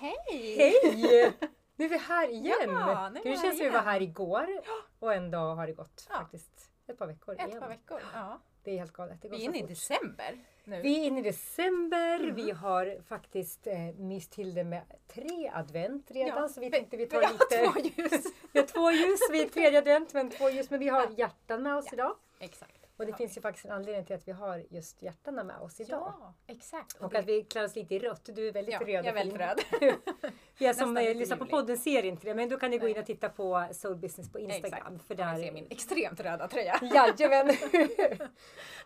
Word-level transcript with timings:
Hej! 0.00 0.56
Hej! 0.56 1.32
Nu 1.76 1.84
är 1.86 1.88
vi 1.88 1.96
här 1.98 2.28
igen! 2.28 2.54
Ja, 2.70 3.08
nu 3.14 3.20
vi 3.24 3.30
det 3.30 3.36
känns 3.36 3.56
som 3.58 3.66
vi 3.66 3.70
var 3.70 3.80
här 3.82 4.02
igår 4.02 4.46
och 4.98 5.14
ändå 5.14 5.38
har 5.38 5.66
det 5.66 5.72
gått 5.72 6.06
Ja. 6.10 6.16
faktiskt 6.18 6.70
ett 6.86 6.98
par 6.98 7.06
veckor 7.06 7.34
Ett 7.34 7.48
igen. 7.48 7.60
par 7.60 7.68
veckor. 7.68 8.00
Ja. 8.14 8.40
Det 8.64 8.70
är 8.70 8.78
helt 8.78 8.92
galet. 8.92 9.18
Vi 9.22 9.28
är 9.28 9.40
inne 9.40 9.58
i 9.58 9.62
december 9.62 10.38
nu. 10.64 10.82
Vi 10.82 11.00
är 11.00 11.06
inne 11.06 11.20
i 11.20 11.22
december. 11.22 12.14
Mm. 12.20 12.34
Vi 12.34 12.50
har 12.50 13.02
faktiskt 13.08 13.66
eh, 13.66 13.78
myst 13.78 14.32
till 14.32 14.54
det 14.54 14.64
med 14.64 14.82
tre 15.06 15.50
advent 15.54 16.10
redan. 16.10 16.42
Ja, 16.42 16.48
Så 16.48 16.60
vi 16.60 16.70
tänkte 16.70 16.96
vi 16.96 17.06
tar 17.06 17.18
vi 17.20 17.24
har 17.26 17.32
lite... 17.32 17.72
två 17.72 18.02
ljus. 18.02 18.24
vi 18.52 18.58
har 18.60 18.66
två 18.66 18.90
ljus. 18.90 19.20
Vi 19.30 19.42
är 19.42 19.48
tredje 19.48 19.78
advent 19.78 20.14
men 20.14 20.30
två 20.30 20.50
ljus. 20.50 20.70
Men 20.70 20.80
vi 20.80 20.88
har 20.88 21.06
hjärtan 21.16 21.62
med 21.62 21.76
oss 21.76 21.92
idag. 21.92 22.16
Exakt. 22.38 22.79
Och 23.00 23.06
det 23.06 23.10
Ja. 23.12 23.16
finns 23.16 23.36
ju 23.36 23.40
faktiskt 23.40 23.66
en 23.66 23.72
anledning 23.72 24.04
till 24.04 24.16
att 24.16 24.28
vi 24.28 24.32
har 24.32 24.64
just 24.70 25.02
hjärtarna 25.02 25.44
med 25.44 25.58
oss 25.58 25.80
idag. 25.80 26.12
Ja, 26.20 26.34
exakt. 26.46 26.96
Och 27.00 27.10
det- 27.10 27.18
att 27.18 27.24
vi 27.26 27.42
klär 27.42 27.64
oss 27.64 27.76
lite 27.76 27.94
i 27.94 27.98
rött. 27.98 28.28
Du 28.34 28.48
är 28.48 28.52
väldigt 28.52 28.72
ja, 28.74 28.80
röd 28.80 28.88
jag 28.88 29.06
är 29.06 29.10
och 29.10 29.16
väldigt 29.16 29.40
röd. 29.40 29.60
Jag 30.58 30.76
som 30.76 30.96
eh, 30.96 31.14
lyssnar 31.14 31.36
på 31.36 31.46
podden 31.46 31.78
ser 31.78 32.02
inte 32.04 32.26
det 32.26 32.34
men 32.34 32.48
då 32.48 32.56
kan 32.58 32.70
ni 32.70 32.78
gå 32.78 32.88
in 32.88 32.98
och 32.98 33.06
titta 33.06 33.28
på 33.28 33.66
Soul 33.72 33.96
Business 33.96 34.32
på 34.32 34.38
Instagram. 34.38 34.94
Exakt. 34.94 35.06
För 35.06 35.14
Där 35.14 35.24
där 35.24 35.36
ser 35.42 35.52
min 35.52 35.66
extremt 35.70 36.20
röda 36.20 36.48
tröja. 36.48 36.78
Jajamän! 36.94 37.48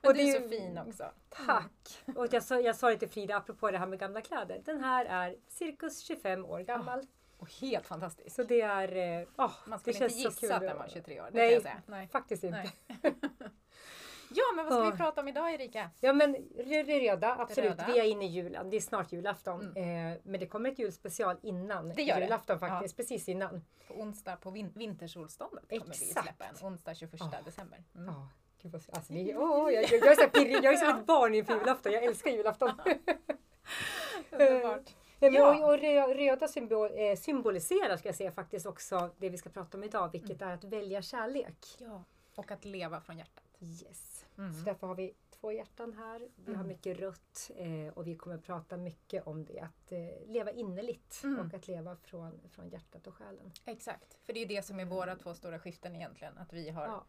Och 0.03 0.15
du 0.15 0.21
är 0.21 0.27
det- 0.41 0.43
så 0.43 0.49
fin 0.49 0.79
också. 0.79 1.11
Tack! 1.47 2.03
Och 2.17 2.27
jag 2.31 2.43
sa, 2.43 2.61
jag 2.61 2.77
sa 2.77 2.91
det 2.91 2.97
till 2.99 3.09
Frida 3.09 3.37
apropå 3.37 3.71
det 3.71 3.79
här 3.79 3.87
med 3.87 3.99
gamla 3.99 4.21
kläder. 4.21 4.63
Den 4.65 4.81
här 4.85 5.05
är 5.05 5.37
cirkus 5.49 6.01
25 6.01 6.45
år 6.45 6.61
gammal. 6.61 7.07
Och 7.39 7.51
helt 7.61 7.87
fantastisk. 7.87 8.35
Så 8.37 8.43
det 8.43 8.61
är... 8.61 9.27
åh, 9.37 9.53
Man 9.67 9.79
skulle 9.79 10.05
inte 10.05 10.15
gissa 10.19 10.55
att 10.55 10.61
den 10.61 10.77
var 10.79 10.89
23 10.89 11.21
år. 11.21 11.29
Nej. 11.33 11.53
jag. 11.53 11.73
Nej. 11.87 12.09
Faktiskt 12.09 12.45
inte. 12.45 12.71
Nej. 13.03 13.15
Ja, 14.35 14.43
men 14.57 14.65
vad 14.65 14.75
ska 14.75 14.91
vi 14.91 14.97
prata 14.97 15.21
om 15.21 15.29
idag 15.29 15.55
Erika? 15.55 15.91
Ja 16.01 16.13
men 16.13 16.33
det 16.57 16.83
det 16.83 17.01
röda, 17.13 17.37
absolut. 17.39 17.71
röda. 17.71 17.85
Vi 17.87 17.99
är 17.99 18.05
inne 18.05 18.25
i 18.25 18.29
julen. 18.29 18.71
Det 18.71 18.77
är 18.77 18.81
snart 18.81 19.13
julafton. 19.13 19.77
Eh, 19.77 19.85
men 20.23 20.41
det 20.41 20.47
kommer 20.47 20.71
ett 20.73 20.79
julspecial 20.79 21.37
innan 21.43 21.89
Det 21.89 22.03
gör 22.03 22.17
det. 22.17 22.23
julafton 22.23 22.59
faktiskt. 22.59 22.97
Precis 22.97 23.29
innan. 23.29 23.65
På 23.89 23.95
onsdag 23.95 24.37
på 24.37 24.51
vin- 24.51 24.73
vintersolståndet 24.75 25.69
kommer 25.69 25.87
vi 25.87 25.95
släppa 25.95 26.45
en. 26.45 26.67
Onsdag 26.67 26.95
21 26.95 27.21
Ja. 27.21 27.39
december. 27.45 27.83
Mm. 27.95 28.07
Ja, 28.15 28.29
gud 28.63 28.73
vad, 28.73 28.83
alltså, 28.93 29.13
det, 29.13 29.37
åh, 29.37 29.73
jag, 29.73 29.83
jag, 29.83 29.93
jag 29.93 30.07
är 30.13 30.15
så 30.25 30.29
pirrig. 30.29 30.55
Jag 30.65 30.73
är 30.73 30.77
som 30.77 30.89
ett 30.89 31.07
barn 31.07 31.35
inför 31.35 31.55
julafton. 31.59 31.93
Jag 31.93 32.05
älskar 32.05 32.31
julafton. 32.31 32.71
Underbart. 34.31 34.83
Men, 35.19 35.35
Ja. 35.35 35.49
och, 35.65 35.69
och 35.75 35.79
rö- 35.79 36.15
röda 36.15 36.49
symbol, 36.49 36.91
eh, 36.95 37.17
symboliserar 37.17 37.97
ska 37.97 38.09
jag 38.09 38.17
säga 38.17 38.33
faktiskt 38.33 38.67
också 38.67 39.11
det 39.19 39.29
vi 39.31 39.39
ska 39.39 39.51
prata 39.51 39.77
om 39.79 39.85
idag, 39.85 40.13
vilket 40.13 40.43
Mm. 40.43 40.49
är 40.51 40.55
att 40.55 40.65
välja 40.65 41.03
kärlek. 41.03 41.67
Ja. 41.79 42.05
Och 42.37 42.51
att 42.51 42.65
leva 42.65 43.01
från 43.01 43.19
hjärtat. 43.19 43.45
Yes. 43.61 44.14
Mm. 44.39 44.53
Så 44.55 44.65
därför 44.65 44.87
har 44.87 44.95
vi 44.95 45.15
två 45.31 45.53
hjärtan 45.53 45.93
här. 45.93 46.29
Vi 46.37 46.53
har 46.53 46.55
Mm. 46.55 46.69
mycket 46.69 46.99
rött 46.99 47.51
eh, 47.57 47.89
och 47.95 48.07
vi 48.07 48.17
kommer 48.17 48.39
prata 48.39 48.77
mycket 48.77 49.27
om 49.27 49.45
det. 49.45 49.61
Att 49.61 49.93
eh, 49.93 49.99
leva 50.27 50.51
innerligt 50.51 51.21
Mm. 51.25 51.41
och 51.47 51.55
att 51.55 51.69
leva 51.69 51.97
från, 51.97 52.41
från 52.51 52.69
hjärtat 52.69 53.07
och 53.07 53.15
själen. 53.15 53.53
Exakt. 53.65 54.15
För 54.15 54.33
det 54.33 54.41
är 54.41 54.47
det 54.47 54.63
som 54.63 54.81
är 54.81 54.85
våra 54.85 55.17
två 55.17 55.35
stora 55.35 55.59
skiften 55.59 55.97
egentligen. 55.97 56.39
Att 56.39 56.53
vi 56.53 56.71
har 56.71 56.87
Ja. 56.87 57.05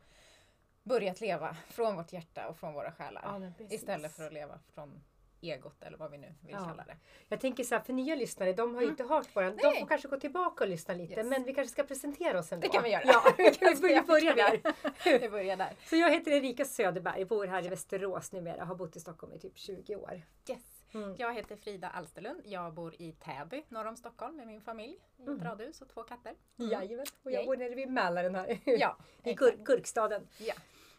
börjat 0.84 1.22
leva 1.22 1.58
från 1.70 1.96
vårt 1.96 2.14
hjärta 2.14 2.48
och 2.50 2.58
från 2.58 2.74
våra 2.74 2.92
själar. 2.92 3.54
Ja, 3.58 3.66
istället 3.70 4.12
för 4.12 4.24
att 4.28 4.34
leva 4.34 4.60
från 4.74 5.04
egot 5.52 5.84
eller 5.84 5.98
vad 5.98 6.12
vi 6.12 6.18
nu 6.18 6.34
vill 6.42 6.52
Ja. 6.52 6.66
kalla 6.68 6.84
det. 6.84 6.98
Jag 7.30 7.40
tänker 7.40 7.64
så 7.64 7.76
här, 7.76 7.82
för 7.82 7.94
nya 7.94 8.16
lyssnare, 8.16 8.54
de 8.54 8.74
har 8.76 8.82
ju 8.82 8.86
Mm. 8.88 8.94
inte 8.94 9.04
hört 9.14 9.36
våran. 9.36 9.56
De 9.58 9.80
får 9.80 9.88
kanske 9.88 10.08
gå 10.08 10.20
tillbaka 10.20 10.64
och 10.64 10.70
lyssna 10.70 10.94
lite. 10.94 11.14
Yes. 11.14 11.28
Men 11.28 11.44
vi 11.44 11.54
kanske 11.54 11.72
ska 11.72 11.84
presentera 11.84 12.40
oss 12.40 12.52
ändå. 12.52 12.68
Det 12.68 12.74
kan 12.74 12.84
vi 12.84 12.90
göra. 12.90 13.04
Ja, 13.06 13.24
vi 13.38 13.82
börjar, 13.82 14.04
börjar 14.04 14.36
där. 14.36 14.74
Vi 15.20 15.30
börjar 15.30 15.56
där. 15.58 15.74
Så 15.90 15.96
jag 15.96 16.12
heter 16.12 16.32
Erika 16.32 16.66
Söderberg, 16.66 17.26
bor 17.26 17.48
här 17.48 17.66
i 17.66 17.70
Västerås 17.70 18.32
numera, 18.32 18.64
har 18.66 18.76
bott 18.76 18.96
i 18.96 19.00
Stockholm 19.00 19.34
i 19.34 19.40
typ 19.40 19.58
20 19.58 19.96
år. 19.96 20.22
Yes. 20.50 20.60
Mm. 20.94 21.16
Jag 21.18 21.34
heter 21.34 21.56
Frida 21.56 21.90
Alsterlund. 21.90 22.42
Jag 22.46 22.74
bor 22.74 22.96
i 23.02 23.12
Täby 23.12 23.64
norr 23.70 23.86
om 23.88 23.96
Stockholm 23.98 24.36
med 24.38 24.48
min 24.48 24.62
familj. 24.62 24.94
I 25.18 25.22
ett 25.22 25.28
Mm. 25.28 25.44
radhus 25.44 25.82
och 25.82 25.90
två 25.90 26.04
katter. 26.04 26.34
Jajamän, 26.56 27.06
och 27.24 27.32
jag 27.32 27.40
Yay. 27.40 27.46
bor 27.46 27.58
nere 27.58 27.76
vid 27.76 27.90
Mälaren 27.90 28.36
här. 28.36 28.60
Ja, 28.66 28.98
I. 29.24 29.34
Gur- 29.34 29.64
Gurkstaden. 29.64 30.28
ja. 30.38 30.54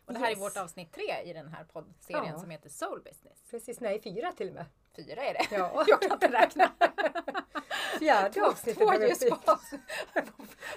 Och 0.06 0.12
det 0.15 0.19
här 0.19 0.28
Yes. 0.31 0.37
är 0.39 0.41
vårt 0.41 0.56
avsnitt 0.56 0.93
tre 0.93 1.22
i 1.25 1.33
den 1.33 1.49
här 1.49 1.65
poddserien 1.65 2.25
Ja. 2.34 2.39
som 2.39 2.50
heter 2.50 2.69
Soul 2.69 3.00
Business. 3.03 3.43
Precis, 3.50 3.81
nej 3.81 4.00
fyra 4.03 4.33
till 4.33 4.49
och 4.49 4.55
med. 4.55 4.65
Fyra 4.97 5.22
är 5.25 5.34
det. 5.34 5.47
Ja. 5.50 5.84
Jag 5.89 6.03
kan 6.03 6.12
inte 6.12 6.33
räkna. 6.33 6.71
Fjärde 7.99 8.47
avsnittet. 8.47 8.78
Två 8.83 8.93
är 8.93 8.99
vi 8.99 9.09
ljus 9.09 9.22
uppe 9.22 9.34
i. 9.34 9.47
på. 9.47 9.59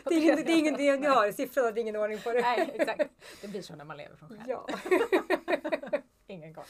Det 0.10 0.16
är 0.16 0.22
ingen, 0.22 0.36
det 0.36 0.52
är 0.52 0.58
ingen, 0.60 0.74
det 0.74 0.90
är, 0.90 0.98
ni 0.98 1.08
har 1.08 1.32
siffrorna, 1.32 1.72
det 1.72 1.80
är 1.80 1.82
ingen 1.82 1.96
ordning 1.96 2.20
på 2.20 2.32
det. 2.32 2.42
Nej, 2.42 2.72
exakt. 2.74 3.12
Det 3.42 3.48
blir 3.48 3.62
så 3.62 3.76
när 3.76 3.86
man 3.86 3.98
lever 3.98 4.16
från 4.16 4.30
själ. 4.30 4.40
Ja, 4.48 4.68
Ingen 6.30 6.54
koll. 6.54 6.66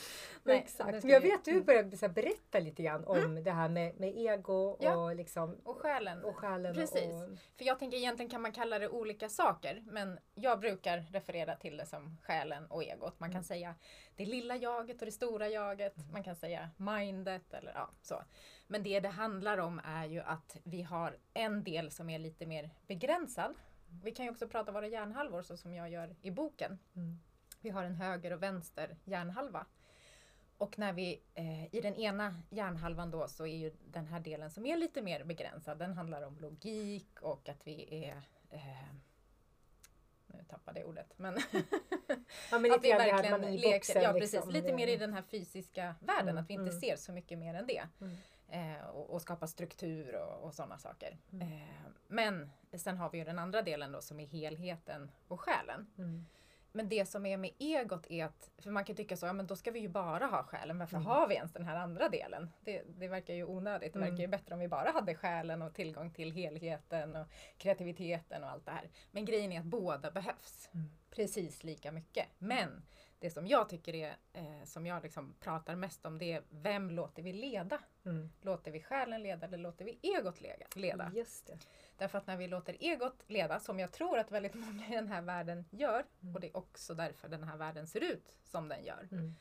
exakt. 0.46 0.92
nu 0.92 1.00
ska 1.00 1.08
Men 1.08 1.14
jag 1.14 1.22
vet 1.22 1.46
du 1.46 1.62
började 1.62 1.98
så 1.98 2.06
här 2.08 2.14
berätta 2.14 2.60
lite 2.60 2.84
grann 2.84 3.06
om 3.06 3.44
det 3.44 3.52
här 3.52 3.70
med, 3.70 4.00
med 4.00 4.18
ego 4.18 4.78
Ja. 4.80 4.96
och, 4.96 5.16
liksom, 5.16 5.58
Och 5.64 5.78
själen. 5.78 6.24
och 6.24 6.36
själen. 6.36 6.74
Precis. 6.76 7.04
Och, 7.14 7.38
För 7.58 7.66
jag 7.66 7.80
tänker 7.80 7.98
egentligen 7.98 8.30
kan 8.30 8.42
man 8.42 8.52
kalla 8.52 8.80
det 8.80 8.90
olika 8.90 9.30
saker. 9.30 9.84
Men 9.86 10.20
jag 10.36 10.60
brukar 10.60 10.98
referera 11.12 11.56
till 11.56 11.78
det 11.78 11.86
som 11.86 12.18
själen 12.24 12.66
och 12.66 12.84
egot. 12.84 13.20
Man 13.20 13.30
kan 13.30 13.36
Mm. 13.40 13.44
säga 13.44 13.76
det 14.16 14.26
lilla 14.26 14.56
jaget 14.56 15.00
och 15.02 15.06
det 15.06 15.12
stora 15.12 15.48
jaget. 15.48 15.94
Man 16.12 16.24
kan 16.24 16.36
säga 16.36 16.70
mindet 16.78 17.54
eller 17.54 17.72
ja, 17.76 17.90
så. 18.02 18.24
Men 18.68 18.84
det 18.84 19.00
det 19.00 19.10
handlar 19.10 19.58
om 19.58 19.82
är 19.86 20.06
ju 20.06 20.20
att 20.22 20.58
vi 20.64 20.82
har 20.82 21.18
en 21.34 21.64
del 21.64 21.92
som 21.92 22.10
är 22.10 22.20
lite 22.20 22.46
mer 22.46 22.70
begränsad. 22.88 23.56
Vi 24.04 24.12
kan 24.12 24.26
ju 24.26 24.32
också 24.32 24.48
prata 24.48 24.72
våra 24.72 24.88
hjärnhalvor 24.88 25.42
så 25.42 25.58
som 25.58 25.74
jag 25.74 25.90
gör 25.90 26.16
i 26.22 26.32
boken. 26.32 26.80
Mm. 26.96 27.20
Vi 27.62 27.70
har 27.70 27.84
en 27.84 27.96
höger 27.96 28.34
och 28.34 28.44
vänster 28.44 28.98
hjärnhalva. 29.04 29.66
Och 30.58 30.80
när 30.80 30.94
vi 30.94 31.22
eh, 31.36 31.76
i 31.76 31.82
den 31.82 31.96
ena 31.96 32.42
hjärnhalvan 32.50 33.12
då 33.12 33.28
så 33.28 33.46
är 33.46 33.58
ju 33.58 33.72
den 33.92 34.06
här 34.06 34.20
delen 34.20 34.52
som 34.52 34.66
är 34.66 34.78
lite 34.78 35.02
mer 35.02 35.24
begränsad. 35.24 35.80
Den 35.80 35.94
handlar 35.94 36.22
om 36.22 36.40
logik 36.40 37.22
och 37.22 37.50
att 37.50 37.68
vi 37.68 38.06
är 38.06 38.22
eh, 38.50 38.94
nu 40.28 40.44
tappade 40.50 40.80
jag 40.80 40.90
ordet. 40.90 41.14
Men 41.18 41.38
ja, 42.52 42.60
men 42.60 42.72
att 42.74 42.84
vi 42.84 42.92
verkligen 42.92 43.42
leker. 43.42 43.74
boxen. 43.74 44.04
Ja 44.04 44.14
precis, 44.14 44.34
liksom, 44.34 44.52
lite 44.52 44.74
mer 44.74 44.88
i 44.88 44.98
den 44.98 45.14
här 45.14 45.22
fysiska 45.22 45.96
världen. 46.00 46.30
Mm, 46.30 46.44
att 46.44 46.50
vi 46.50 46.54
inte 46.54 46.70
mm. 46.70 46.82
ser 46.82 46.96
så 46.96 47.12
mycket 47.12 47.38
mer 47.38 47.54
än 47.54 47.68
det. 47.68 47.88
Mm. 48.02 48.18
Eh, 48.50 48.86
och, 48.86 49.10
och 49.10 49.22
skapa 49.22 49.48
struktur 49.48 50.16
och, 50.16 50.44
och 50.44 50.54
sådana 50.54 50.78
saker. 50.78 51.18
Mm. 51.32 51.48
Eh, 51.48 51.68
men 52.08 52.50
sen 52.78 52.98
har 52.98 53.10
vi 53.10 53.18
ju 53.18 53.24
den 53.24 53.40
andra 53.40 53.62
delen 53.62 53.92
då 53.92 54.02
som 54.02 54.20
är 54.20 54.26
helheten 54.26 55.12
och 55.28 55.42
själen. 55.42 55.88
Mm. 56.74 56.86
Men 56.86 56.90
det 56.90 57.06
som 57.06 57.26
är 57.26 57.38
med 57.38 57.52
egot 57.60 58.06
är 58.10 58.26
att, 58.26 58.52
för 58.58 58.72
man 58.72 58.86
kan 58.86 58.96
tycka 58.96 59.18
så, 59.18 59.26
ja 59.26 59.34
men 59.34 59.48
då 59.48 59.56
ska 59.56 59.72
vi 59.72 59.80
ju 59.80 59.88
bara 59.88 60.26
ha 60.26 60.44
själen, 60.44 60.80
varför 60.80 60.96
Mm. 60.98 61.06
har 61.08 61.28
vi 61.28 61.36
ens 61.36 61.54
den 61.54 61.66
här 61.66 61.76
andra 61.76 62.10
delen? 62.10 62.50
Det, 62.62 62.84
det 62.88 63.08
verkar 63.08 63.34
ju 63.34 63.44
onödigt, 63.46 63.94
det 63.94 64.00
Mm. 64.00 64.10
verkar 64.10 64.22
ju 64.22 64.28
bättre 64.28 64.54
om 64.54 64.60
vi 64.60 64.68
bara 64.68 64.92
hade 64.92 65.16
själen 65.16 65.62
och 65.62 65.74
tillgång 65.74 66.12
till 66.12 66.32
helheten 66.32 67.16
och 67.16 67.28
kreativiteten 67.58 68.44
och 68.44 68.50
allt 68.50 68.66
det 68.66 68.72
här. 68.72 68.90
Men 69.12 69.26
grejen 69.26 69.52
är 69.52 69.60
att 69.60 69.66
båda 69.66 70.12
behövs 70.12 70.70
Mm. 70.74 70.90
precis 71.10 71.64
lika 71.64 71.92
mycket. 71.92 72.26
Men 72.38 72.86
det 73.20 73.30
som 73.30 73.48
jag 73.48 73.70
tycker 73.70 73.96
är, 73.96 74.16
eh, 74.34 74.64
som 74.66 74.86
jag 74.86 75.04
liksom 75.04 75.34
pratar 75.40 75.76
mest 75.76 76.06
om, 76.06 76.18
det 76.18 76.34
är 76.34 76.44
vem 76.50 76.92
låter 76.92 77.24
vi 77.24 77.34
leda? 77.34 77.80
Mm. 78.06 78.30
Låter 78.42 78.72
vi 78.72 78.82
själen 78.82 79.24
leda 79.24 79.48
eller 79.48 79.58
låter 79.58 79.86
vi 79.86 80.00
egot 80.02 80.42
leda? 80.42 80.66
Just 81.16 81.48
det. 81.48 81.58
Därför 81.98 82.18
att 82.18 82.28
när 82.28 82.38
vi 82.38 82.48
låter 82.48 82.76
egot 82.80 83.24
leda, 83.28 83.60
som 83.60 83.80
jag 83.80 83.92
tror 83.92 84.18
att 84.20 84.32
väldigt 84.32 84.54
många 84.54 84.88
i 84.88 84.92
den 84.96 85.08
här 85.08 85.22
världen 85.22 85.66
gör, 85.70 86.06
Mm. 86.22 86.36
och 86.36 86.42
det 86.42 86.48
är 86.48 86.58
också 86.58 86.94
därför 86.94 87.30
den 87.30 87.44
här 87.44 87.58
världen 87.58 87.88
ser 87.88 88.04
ut 88.04 88.38
som 88.44 88.68
den 88.68 88.84
gör, 88.84 89.08
Mm. 89.12 89.36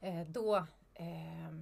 eh, 0.00 0.28
då, 0.28 0.56
eh, 0.94 1.52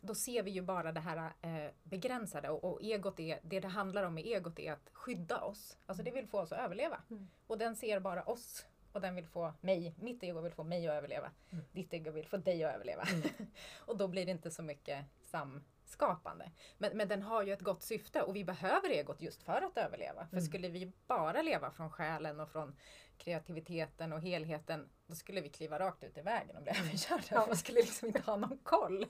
då 0.00 0.14
ser 0.14 0.42
vi 0.42 0.50
ju 0.50 0.62
bara 0.62 0.92
det 0.92 1.00
här 1.00 1.32
eh, 1.40 1.70
begränsade 1.82 2.48
och, 2.50 2.64
och 2.64 2.82
egot 2.82 3.20
är, 3.20 3.38
det 3.42 3.60
det 3.60 3.68
handlar 3.68 4.02
om 4.02 4.14
med 4.14 4.26
egot 4.26 4.58
är 4.58 4.72
att 4.72 4.90
skydda 4.92 5.40
oss. 5.40 5.78
Alltså 5.86 6.02
det 6.04 6.10
vill 6.10 6.26
få 6.26 6.40
oss 6.40 6.52
att 6.52 6.58
överleva. 6.60 7.00
Mm. 7.10 7.28
Och 7.46 7.58
den 7.58 7.76
ser 7.76 8.00
bara 8.00 8.22
oss 8.22 8.66
och 8.92 9.00
den 9.00 9.14
vill 9.14 9.26
få 9.26 9.52
mig, 9.60 9.94
mitt 9.98 10.22
ego 10.22 10.40
vill 10.40 10.52
få 10.52 10.64
mig 10.64 10.88
att 10.88 10.94
överleva. 10.94 11.30
Mm. 11.50 11.64
Ditt 11.72 11.94
ego 11.94 12.10
vill 12.10 12.26
få 12.26 12.36
dig 12.36 12.64
att 12.64 12.74
överleva. 12.74 13.02
Mm. 13.02 13.22
och 13.78 13.96
då 13.96 14.08
blir 14.08 14.24
det 14.26 14.32
inte 14.32 14.50
så 14.50 14.62
mycket 14.62 15.04
samskapande. 15.20 16.50
Men, 16.78 16.96
men 16.96 17.08
den 17.08 17.22
har 17.22 17.42
ju 17.42 17.52
ett 17.52 17.60
gott 17.60 17.82
syfte 17.82 18.22
och 18.22 18.36
vi 18.36 18.44
behöver 18.44 18.88
egot 18.90 19.22
just 19.22 19.42
för 19.42 19.62
att 19.62 19.76
överleva. 19.78 20.26
För 20.26 20.36
Mm. 20.36 20.44
skulle 20.44 20.68
vi 20.68 20.92
bara 21.06 21.42
leva 21.42 21.70
från 21.70 21.90
själen 21.90 22.40
och 22.40 22.50
från 22.50 22.76
kreativiteten 23.18 24.12
och 24.12 24.20
helheten, 24.20 24.88
då 25.06 25.14
skulle 25.14 25.40
vi 25.40 25.48
kliva 25.48 25.78
rakt 25.78 26.04
ut 26.04 26.18
i 26.18 26.20
vägen 26.20 26.56
och 26.56 26.62
bli 26.62 26.72
överkörda. 26.72 27.22
Ja. 27.30 27.46
Vi 27.50 27.56
skulle 27.56 27.80
liksom 27.80 28.08
inte 28.08 28.20
ha 28.20 28.36
någon 28.36 28.58
koll. 28.58 29.06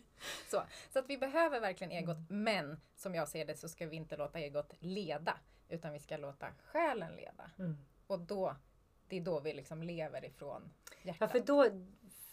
Så, 0.50 0.62
så 0.92 0.98
att 0.98 1.08
vi 1.08 1.18
behöver 1.18 1.60
verkligen 1.60 1.90
egot, 1.92 2.16
men 2.28 2.80
som 2.96 3.14
jag 3.14 3.28
ser 3.28 3.44
det 3.44 3.56
så 3.56 3.68
ska 3.68 3.86
vi 3.86 3.96
inte 3.96 4.16
låta 4.16 4.38
egot 4.38 4.74
leda, 4.78 5.36
utan 5.68 5.92
vi 5.92 5.98
ska 5.98 6.16
låta 6.16 6.46
själen 6.66 7.16
leda. 7.16 7.50
Mm. 7.58 7.76
Och 8.06 8.20
då, 8.20 8.56
det 9.12 9.18
är 9.18 9.20
då 9.20 9.40
vi 9.40 9.52
liksom 9.52 9.82
lever 9.82 10.24
ifrån 10.24 10.62
Ja, 11.02 11.12
hjärtat. 11.12 11.30
för 11.32 11.40
då, 11.40 11.66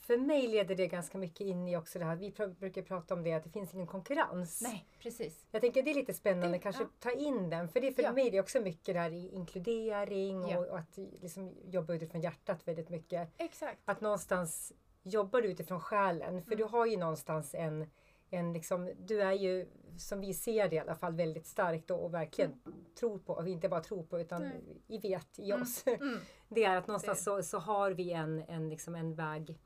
för 0.02 0.18
mig 0.18 0.48
leder 0.48 0.76
det 0.76 0.88
ganska 0.88 1.18
mycket 1.18 1.42
in 1.42 1.68
i 1.68 1.78
också 1.78 2.00
det 2.00 2.06
här, 2.06 2.16
vi 2.16 2.30
pr- 2.31 2.60
brukar 2.60 2.81
prata 2.81 3.14
om 3.14 3.24
det, 3.24 3.34
att 3.34 3.44
det 3.44 3.50
finns 3.50 3.74
ingen 3.74 3.88
konkurrens. 3.88 4.62
Nej, 4.62 4.86
precis. 5.00 5.46
Jag 5.52 5.62
tänker 5.62 5.84
det 5.84 5.92
är 5.92 5.96
lite 5.96 6.14
spännande 6.14 6.58
Det- 6.58 6.60
kanske 6.62 6.84
ja. 6.84 6.90
ta 7.00 7.12
in 7.12 7.50
den. 7.50 7.70
För 7.70 7.81
det 7.81 7.92
för 7.92 8.04
Ja. 8.04 8.12
mig 8.12 8.28
är 8.28 8.31
det 8.31 8.40
också 8.40 8.60
mycket 8.60 8.96
där 8.96 9.12
i 9.12 9.30
inkludering 9.30 10.50
Ja. 10.50 10.60
och, 10.60 10.68
och 10.68 10.80
att 10.80 10.98
liksom 11.22 11.56
jobba 11.66 11.94
utifrån 11.94 12.22
hjärtat 12.22 12.68
väldigt 12.68 12.90
mycket. 12.90 13.30
Exakt. 13.38 13.80
Att 13.86 14.02
någonstans 14.02 14.74
jobbar 15.04 15.42
du 15.42 15.48
utifrån 15.48 15.81
själen. 15.81 16.42
För 16.44 16.52
Mm. 16.52 16.58
du 16.58 16.64
har 16.64 16.86
ju 16.86 16.98
någonstans 16.98 17.56
en, 17.56 17.90
en 18.30 18.54
liksom, 18.54 18.92
du 18.98 19.22
är 19.22 19.34
ju 19.34 19.68
som 19.98 20.20
vi 20.20 20.34
ser 20.34 20.70
det 20.70 20.76
i 20.76 20.80
alla 20.80 20.96
fall 20.96 21.14
väldigt 21.16 21.48
starkt 21.48 21.92
och 21.92 22.14
verkligen 22.14 22.62
tror 23.00 23.20
på, 23.20 23.34
och 23.34 23.48
inte 23.48 23.70
bara 23.70 23.81
tror 23.84 24.04
på 24.04 24.20
utan 24.20 24.42
Nej. 24.42 24.62
vi 24.88 24.98
vet 24.98 25.40
i 25.40 25.52
Mm. 25.52 25.62
oss. 25.62 25.84
Mm. 25.88 26.18
Det 26.50 26.64
är 26.64 26.78
att 26.78 26.88
någonstans 26.88 27.24
så, 27.24 27.44
så 27.44 27.58
har 27.58 27.92
vi 27.92 28.12
en, 28.12 28.44
en, 28.48 28.70
liksom 28.70 28.96
en 28.96 29.16
väg 29.16 29.60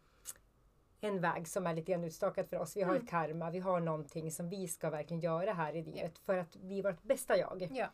en 1.02 1.22
väg 1.22 1.48
som 1.48 1.68
är 1.68 1.74
lite 1.74 1.92
grann 1.92 2.04
utstakad 2.04 2.48
för 2.50 2.58
oss. 2.60 2.78
Vi 2.78 2.82
har 2.82 2.92
Mm. 2.92 3.04
ett 3.04 3.10
karma, 3.10 3.50
vi 3.52 3.60
har 3.60 3.80
någonting 3.80 4.32
som 4.32 4.50
vi 4.50 4.68
ska 4.68 4.90
verkligen 4.90 5.22
göra 5.22 5.54
här 5.54 5.76
i 5.76 5.84
livet 5.84 6.20
för 6.20 6.38
att 6.38 6.56
bli 6.56 6.82
vårt 6.82 7.04
bästa 7.04 7.38
jag. 7.38 7.70
Ja. 7.74 7.88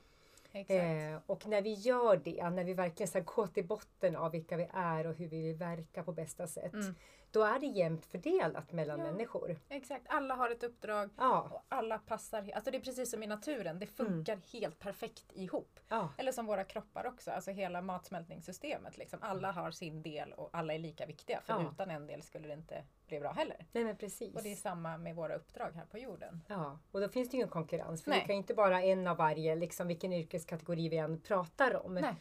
Eh, 0.53 1.19
och 1.25 1.47
när 1.47 1.61
vi 1.61 1.73
gör 1.73 2.17
det, 2.17 2.49
när 2.49 2.63
vi 2.63 2.73
verkligen 2.73 3.07
så 3.07 3.21
går 3.21 3.47
till 3.47 3.67
botten 3.67 4.15
av 4.15 4.31
vilka 4.31 4.57
vi 4.57 4.67
är 4.73 5.07
och 5.07 5.15
hur 5.15 5.27
vi 5.27 5.41
vill 5.41 5.55
verka 5.55 6.03
på 6.03 6.11
bästa 6.11 6.47
sätt. 6.47 6.73
Mm. 6.73 6.95
Då 7.31 7.43
är 7.43 7.59
det 7.59 7.65
jämnt 7.65 8.05
fördelat 8.05 8.71
mellan 8.71 8.99
Ja. 8.99 9.05
människor. 9.11 9.59
Exakt, 9.69 10.05
alla 10.09 10.35
har 10.35 10.49
ett 10.49 10.63
uppdrag 10.63 11.09
Ja, 11.17 11.41
och 11.51 11.65
alla 11.69 11.97
passar. 11.97 12.51
Alltså 12.55 12.71
det 12.71 12.77
är 12.77 12.81
precis 12.81 13.11
som 13.11 13.23
i 13.23 13.27
naturen, 13.27 13.79
det 13.79 13.85
funkar 13.87 14.39
helt 14.53 14.79
perfekt 14.79 15.25
ihop. 15.33 15.79
ja, 15.87 16.09
Eller 16.17 16.31
som 16.31 16.45
våra 16.45 16.63
kroppar 16.63 17.05
också, 17.05 17.31
alltså 17.31 17.51
hela 17.51 17.81
matsmältningssystemet. 17.81 18.97
Liksom. 18.97 19.19
Alla 19.21 19.51
har 19.51 19.71
sin 19.71 20.01
del 20.01 20.33
och 20.33 20.49
alla 20.53 20.73
är 20.73 20.79
lika 20.79 21.05
viktiga. 21.05 21.41
För 21.41 21.69
utan 21.73 21.91
en 21.91 22.07
del 22.07 22.21
skulle 22.23 22.47
det 22.47 22.53
inte 22.53 22.83
bli 23.09 23.19
bra 23.19 23.31
heller. 23.31 23.65
nej 23.71 23.83
men 23.83 23.97
precis. 23.97 24.35
Och 24.35 24.43
det 24.43 24.51
är 24.51 24.55
samma 24.55 24.97
med 24.97 25.15
våra 25.15 25.35
uppdrag 25.35 25.71
här 25.75 25.85
på 25.85 25.97
jorden. 25.97 26.43
Ja, 26.47 26.79
och 26.91 27.01
då 27.01 27.09
finns 27.09 27.29
det 27.29 27.33
ju 27.33 27.37
ingen 27.37 27.49
konkurrens. 27.49 28.03
För 28.03 28.09
Nej. 28.11 28.19
vi 28.19 28.25
kan 28.25 28.35
ju 28.35 28.37
inte 28.37 28.53
bara 28.53 28.81
en 28.81 29.07
av 29.07 29.17
varje, 29.17 29.55
liksom 29.55 29.87
vilken 29.87 30.13
yrkeskategori 30.13 30.89
vi 30.89 30.97
än 30.97 31.21
pratar 31.21 31.85
om. 31.85 31.93
Nej. 31.95 32.15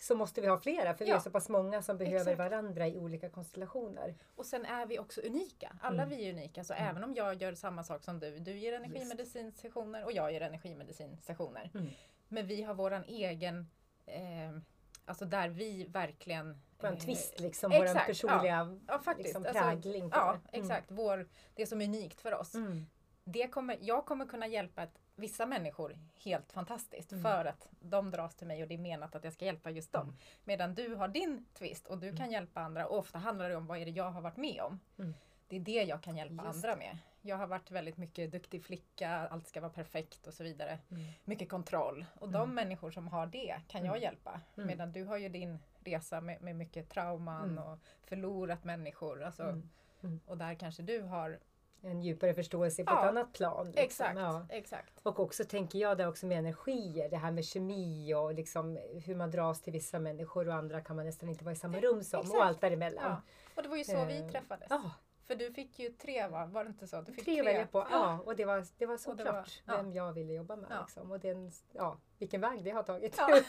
Så 0.00 0.14
måste 0.16 0.40
vi 0.40 0.46
ha 0.46 0.58
flera, 0.58 0.94
för 0.94 1.04
vi 1.04 1.10
Ja. 1.10 1.16
är 1.16 1.20
så 1.20 1.30
pass 1.30 1.48
många 1.48 1.82
som 1.82 1.98
behöver 1.98 2.20
Exakt. 2.20 2.38
varandra 2.38 2.86
i 2.88 2.98
olika 2.98 3.28
konstellationer. 3.30 4.14
Och 4.36 4.46
sen 4.46 4.64
är 4.64 4.86
vi 4.86 4.98
också 4.98 5.20
unika. 5.20 5.76
Alla 5.80 6.02
Mm. 6.02 6.18
vi 6.18 6.28
är 6.28 6.32
unika. 6.32 6.64
Så 6.64 6.74
även 6.74 7.04
om 7.04 7.14
jag 7.14 7.42
gör 7.42 7.54
samma 7.54 7.84
sak 7.84 8.04
som 8.04 8.20
du. 8.20 8.38
Du 8.38 8.58
ger 8.58 8.72
energimedicinsessioner 8.72 10.04
och 10.04 10.12
jag 10.12 10.32
ger 10.32 10.40
energimedicinsessioner. 10.40 11.70
Mm. 11.74 11.86
Men 12.28 12.46
vi 12.46 12.62
har 12.62 12.74
våran 12.74 13.04
egen, 13.04 13.70
eh, 14.06 14.58
alltså 15.08 15.24
där 15.24 15.48
vi 15.48 15.84
verkligen... 15.84 16.60
Vår 16.80 16.88
eh, 16.88 16.96
twist 16.98 17.40
liksom, 17.40 17.70
vår 17.70 17.84
exakt, 17.84 18.06
personliga 18.06 18.78
Ja, 18.88 18.98
faktiskt. 18.98 19.26
liksom, 19.26 19.44
Alltså, 19.46 19.62
prägling. 19.64 20.10
på 20.10 20.16
Ja, 20.16 20.38
det. 20.50 20.56
Mm. 20.58 20.64
exakt. 20.70 20.86
Vår, 20.90 21.28
det 21.54 21.66
som 21.66 21.80
är 21.80 21.84
unikt 21.84 22.20
för 22.20 22.34
oss. 22.34 22.54
Mm. 22.54 22.86
Det 23.24 23.48
kommer, 23.48 23.78
jag 23.80 24.06
kommer 24.06 24.26
kunna 24.26 24.46
hjälpa 24.46 24.82
ett, 24.82 24.98
vissa 25.16 25.46
människor 25.46 25.98
helt 26.24 26.52
fantastiskt 26.52 27.12
Mm. 27.12 27.22
för 27.24 27.44
att 27.44 27.68
de 27.80 28.10
dras 28.10 28.34
till 28.34 28.46
mig 28.46 28.62
och 28.62 28.68
det 28.68 28.74
är 28.74 28.78
menat 28.78 29.14
att 29.14 29.24
jag 29.24 29.32
ska 29.32 29.44
hjälpa 29.44 29.70
just 29.70 29.92
dem. 29.92 30.02
Mm. 30.02 30.16
Medan 30.44 30.74
du 30.74 30.94
har 30.94 31.08
din 31.08 31.46
twist 31.54 31.86
och 31.86 31.98
du 31.98 32.16
kan 32.16 32.30
hjälpa 32.30 32.60
andra 32.60 32.86
och 32.86 32.98
ofta 32.98 33.18
handlar 33.18 33.48
det 33.50 33.56
om 33.56 33.66
vad 33.66 33.78
är 33.78 33.84
det 33.84 33.90
jag 33.90 34.10
har 34.10 34.20
varit 34.20 34.36
med 34.36 34.60
om. 34.62 34.80
Mm. 34.98 35.14
Det 35.48 35.56
är 35.56 35.60
det 35.60 35.82
jag 35.82 36.02
kan 36.02 36.16
hjälpa 36.16 36.44
Just 36.44 36.54
andra 36.64 36.76
med. 36.76 36.98
Jag 37.28 37.36
har 37.36 37.46
varit 37.46 37.70
väldigt 37.70 37.96
mycket 37.96 38.32
duktig 38.32 38.64
flicka, 38.64 39.28
allt 39.30 39.46
ska 39.46 39.60
vara 39.60 39.72
perfekt 39.72 40.26
och 40.26 40.34
så 40.34 40.44
vidare. 40.44 40.78
Mm. 40.90 41.02
Mycket 41.24 41.48
kontroll. 41.48 42.04
Och 42.20 42.28
de 42.28 42.54
människor 42.54 42.90
som 42.90 43.08
har 43.08 43.26
det 43.26 43.60
kan 43.68 43.84
jag 43.84 43.96
Mm. 43.96 44.02
hjälpa. 44.02 44.40
Mm. 44.56 44.66
Medan 44.66 44.92
du 44.92 45.04
har 45.04 45.16
ju 45.16 45.28
din 45.28 45.58
resa 45.84 46.20
med, 46.20 46.42
med 46.42 46.56
mycket 46.56 46.88
trauman 46.90 47.50
Mm. 47.50 47.64
och 47.64 47.78
förlorat 48.04 48.64
människor. 48.64 49.22
Alltså, 49.22 49.42
Mm. 49.42 49.68
Mm. 50.02 50.20
Och 50.26 50.38
där 50.38 50.54
kanske 50.54 50.82
du 50.82 51.00
har... 51.00 51.38
En 51.82 52.02
djupare 52.02 52.34
förståelse 52.34 52.84
på 52.84 52.92
Ja, 52.92 53.02
ett 53.02 53.08
annat 53.08 53.32
plan. 53.32 53.66
liksom. 53.66 53.84
Exakt, 53.84 54.18
Ja. 54.18 54.46
exakt. 54.50 55.00
Och 55.02 55.20
också 55.20 55.44
tänker 55.44 55.78
jag 55.78 55.98
det 55.98 56.06
också 56.06 56.26
med 56.26 56.38
energier, 56.38 57.08
det 57.10 57.16
här 57.16 57.30
med 57.30 57.44
kemi 57.44 58.14
och 58.14 58.34
liksom 58.34 58.78
hur 59.04 59.14
man 59.14 59.30
dras 59.30 59.60
till 59.62 59.72
vissa 59.72 59.98
människor 59.98 60.48
och 60.48 60.54
andra 60.54 60.80
kan 60.80 60.96
man 60.96 61.06
nästan 61.06 61.28
inte 61.28 61.44
vara 61.44 61.52
i 61.52 61.56
samma 61.56 61.80
rum 61.80 62.04
som 62.04 62.20
Exakt. 62.20 62.36
och 62.38 62.44
allt 62.44 62.60
däremellan. 62.60 63.04
Ja. 63.04 63.22
Och 63.56 63.62
det 63.62 63.68
var 63.68 63.76
ju 63.76 63.84
så 63.84 64.04
vi 64.04 64.18
Eh, 64.20 64.28
träffades. 64.28 64.66
Ja, 64.70 64.90
För 65.28 65.34
du 65.34 65.52
fick 65.52 65.78
ju 65.78 65.88
tre 65.88 66.26
va? 66.26 66.46
Var 66.46 66.64
det 66.64 66.68
inte 66.68 66.86
så? 66.86 67.00
Du 67.00 67.12
fick 67.12 67.24
tre 67.24 67.42
välja 67.42 67.66
på. 67.66 67.86
Ja, 67.90 68.18
och 68.24 68.36
det 68.36 68.44
var, 68.44 68.66
det 68.78 68.86
var 68.86 68.96
såklart 68.96 69.62
ja. 69.64 69.76
vem 69.76 69.92
jag 69.92 70.12
ville 70.12 70.32
jobba 70.32 70.56
med. 70.56 70.66
Ja. 70.70 70.80
Liksom. 70.80 71.10
Och 71.10 71.20
den, 71.20 71.50
ja, 71.72 71.98
vilken 72.18 72.40
väg 72.40 72.64
det 72.64 72.70
har 72.70 72.82
tagit. 72.82 73.14
Ja. 73.18 73.26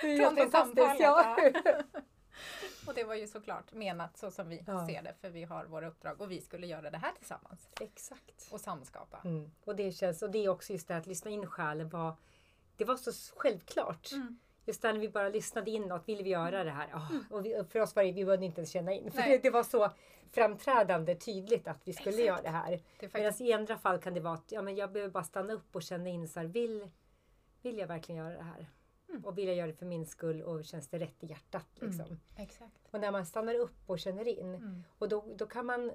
det 0.00 0.06
är 0.06 0.18
Från 0.18 0.34
det 0.34 0.40
fantastiskt. 0.40 1.00
Ja. 1.00 1.36
samtalet, 1.36 1.86
Och 2.86 2.94
det 2.94 3.04
var 3.04 3.14
ju 3.14 3.26
såklart 3.26 3.72
menat 3.72 4.16
så 4.16 4.30
som 4.30 4.48
vi 4.48 4.64
Ja. 4.66 4.86
ser 4.86 5.02
det. 5.02 5.14
För 5.20 5.30
vi 5.30 5.44
har 5.44 5.64
våra 5.64 5.88
uppdrag 5.88 6.20
och 6.20 6.30
vi 6.30 6.40
skulle 6.40 6.66
göra 6.66 6.90
det 6.90 6.98
här 6.98 7.12
tillsammans. 7.18 7.68
Exakt. 7.80 8.48
Och 8.52 8.60
samskapa. 8.60 9.20
Mm. 9.24 9.50
Och 9.64 9.76
det 9.76 9.92
känns, 9.92 10.22
och 10.22 10.30
det 10.30 10.44
är 10.44 10.48
också 10.48 10.72
just 10.72 10.88
det 10.88 10.96
att 10.96 11.06
lyssna 11.06 11.30
in 11.30 11.46
själen 11.46 11.88
var, 11.88 12.16
det 12.76 12.84
var 12.84 12.96
så 12.96 13.12
självklart. 13.36 14.12
Mm. 14.12 14.38
Just 14.64 14.82
när 14.82 14.92
vi 14.92 15.08
bara 15.08 15.28
lyssnade 15.28 15.70
inåt, 15.70 16.08
ville 16.08 16.22
vi 16.22 16.30
göra 16.30 16.64
det 16.64 16.70
här? 16.70 16.88
Ja. 16.92 17.08
Och 17.30 17.46
vi, 17.46 17.64
för 17.68 17.80
oss 17.80 17.96
var 17.96 18.02
det, 18.02 18.12
vi 18.12 18.24
behövde 18.24 18.46
inte 18.46 18.60
ens 18.60 18.70
känna 18.70 18.92
in. 18.92 19.10
För 19.10 19.22
det, 19.22 19.38
det 19.42 19.50
var 19.50 19.62
så 19.62 19.90
framträdande 20.32 21.14
tydligt 21.14 21.68
att 21.68 21.80
vi 21.88 21.92
skulle 21.92 22.08
Exakt. 22.08 22.26
göra 22.26 22.42
det 22.42 22.48
här. 22.48 22.70
Det 22.70 22.76
är 22.76 22.80
Medan 23.00 23.10
faktiskt, 23.32 23.40
i 23.40 23.52
andra 23.52 23.78
fall 23.78 23.98
kan 23.98 24.14
det 24.14 24.20
vara 24.20 24.34
att 24.34 24.52
ja, 24.52 24.62
men 24.62 24.76
jag 24.76 24.92
behöver 24.92 25.12
bara 25.12 25.24
stanna 25.24 25.52
upp 25.52 25.76
och 25.76 25.82
känna 25.82 26.08
in 26.08 26.28
så 26.28 26.40
här, 26.40 26.46
vill, 26.46 26.88
vill 27.62 27.78
jag 27.78 27.86
verkligen 27.86 28.24
göra 28.24 28.34
det 28.36 28.42
här? 28.42 28.66
Mm. 29.08 29.24
Och 29.24 29.38
vill 29.38 29.46
jag 29.46 29.56
göra 29.56 29.66
det 29.66 29.72
för 29.72 29.86
min 29.86 30.06
skull 30.06 30.42
och 30.42 30.64
känns 30.64 30.88
det 30.88 30.98
rätt 30.98 31.24
i 31.24 31.26
hjärtat? 31.26 31.66
Liksom. 31.74 32.20
exakt. 32.36 32.88
Och 32.90 33.00
när 33.00 33.12
man 33.12 33.26
stannar 33.26 33.54
upp 33.54 33.76
och 33.90 33.98
känner 33.98 34.28
in 34.28 34.54
Mm. 34.54 34.84
och 34.98 35.08
då, 35.08 35.24
då 35.36 35.46
kan 35.46 35.66
man 35.66 35.92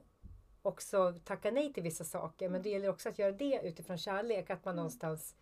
också 0.62 1.14
tacka 1.24 1.52
nej 1.52 1.74
till 1.74 1.84
vissa 1.84 2.04
saker. 2.04 2.50
Men 2.50 2.62
det 2.62 2.70
gäller 2.70 2.90
också 2.90 3.10
att 3.10 3.20
göra 3.20 3.32
det 3.32 3.62
utifrån 3.64 3.98
kärlek. 3.98 4.50
Att 4.50 4.66
man 4.66 4.72
Mm. 4.72 4.76
någonstans, 4.76 5.36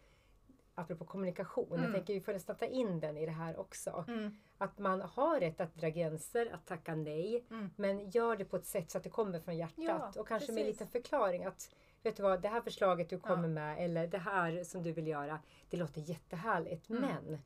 apropå 0.76 1.06
kommunikation, 1.06 1.68
jag 1.70 1.80
Mm. 1.80 1.94
tänker 1.94 2.14
vi 2.14 2.22
får 2.22 2.34
nästan 2.34 2.56
ta 2.56 2.66
in 2.66 3.00
den 3.00 3.18
i 3.18 3.26
det 3.26 3.32
här 3.32 3.60
också. 3.60 4.06
Mm. 4.08 4.38
Att 4.58 4.80
man 4.80 5.02
har 5.02 5.40
rätt 5.40 5.62
att 5.62 5.76
dra 5.76 5.90
gränser, 5.90 6.54
att 6.54 6.66
tacka 6.66 6.96
nej. 6.96 7.46
Mm. 7.50 7.70
Men 7.76 8.10
gör 8.10 8.36
det 8.36 8.46
på 8.46 8.56
ett 8.58 8.66
sätt 8.66 8.92
så 8.92 8.98
att 8.98 9.04
det 9.04 9.10
kommer 9.10 9.40
från 9.40 9.58
hjärtat. 9.58 9.76
Ja, 9.78 10.12
och 10.22 10.28
kanske 10.28 10.52
med 10.52 10.60
en 10.62 10.66
precis. 10.66 10.82
liten 10.82 11.02
förklaring. 11.02 11.46
att 11.46 11.76
Vet 12.04 12.18
du 12.18 12.24
vad, 12.24 12.42
det 12.42 12.48
här 12.48 12.62
förslaget 12.62 13.10
du 13.10 13.20
kommer 13.20 13.44
Ja. 13.44 13.48
med 13.48 13.84
eller 13.86 14.08
det 14.08 14.18
här 14.18 14.64
som 14.64 14.84
du 14.84 14.92
vill 14.92 15.08
göra. 15.08 15.40
Det 15.70 15.78
låter 15.78 16.02
jättehärligt. 16.02 16.90
Mm. 16.90 17.02
Men 17.02 17.40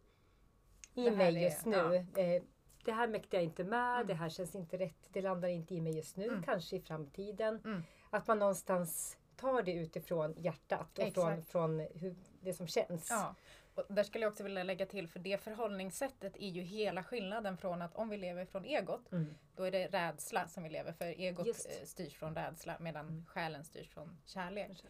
i 1.05 1.11
mig 1.11 1.35
är- 1.37 1.41
just 1.41 1.65
nu. 1.65 1.95
Eh, 2.15 2.43
det 2.85 2.91
här 2.91 3.07
mäktar 3.07 3.37
jag 3.37 3.43
inte 3.45 3.63
med. 3.63 3.95
Mm. 3.95 4.07
Det 4.07 4.13
här 4.13 4.29
känns 4.29 4.55
inte 4.55 4.77
rätt. 4.77 5.09
Det 5.13 5.21
landar 5.21 5.47
inte 5.49 5.75
i 5.75 5.81
mig 5.81 5.95
just 5.95 6.17
nu. 6.17 6.27
Mm. 6.27 6.43
Kanske 6.43 6.75
i 6.75 6.81
framtiden. 6.81 7.83
Att 8.09 8.27
man 8.27 8.39
någonstans 8.39 9.17
tar 9.35 9.61
det 9.61 9.73
utifrån 9.73 10.33
hjärtat 10.37 10.99
och 10.99 11.13
från, 11.13 11.43
från 11.43 11.79
hur, 11.79 12.15
det 12.41 12.53
som 12.53 12.67
känns. 12.67 13.07
Ja. 13.09 13.35
Och 13.75 13.83
där 13.87 14.03
skulle 14.03 14.25
jag 14.25 14.31
också 14.31 14.43
vilja 14.43 14.63
lägga 14.63 14.85
till, 14.85 15.07
för 15.07 15.19
det 15.19 15.41
förhållningssättet 15.43 16.35
är 16.37 16.49
ju 16.49 16.61
hela 16.61 17.03
skillnaden 17.03 17.57
från 17.57 17.81
att 17.81 17.95
om 17.95 18.09
vi 18.09 18.17
lever 18.17 18.45
från 18.45 18.65
egot, 18.65 19.11
Mm. 19.11 19.35
då 19.55 19.63
är 19.63 19.71
det 19.71 19.87
rädsla 19.87 20.47
som 20.47 20.63
vi 20.63 20.69
lever 20.69 20.91
för. 20.93 21.05
Egot 21.05 21.47
Just. 21.47 21.65
eh, 21.69 21.85
styrs 21.85 22.13
från 22.15 22.35
rädsla 22.35 22.77
medan 22.79 23.07
Mm. 23.07 23.25
själen 23.25 23.63
styrs 23.63 23.89
från 23.89 24.17
kärlek. 24.25 24.83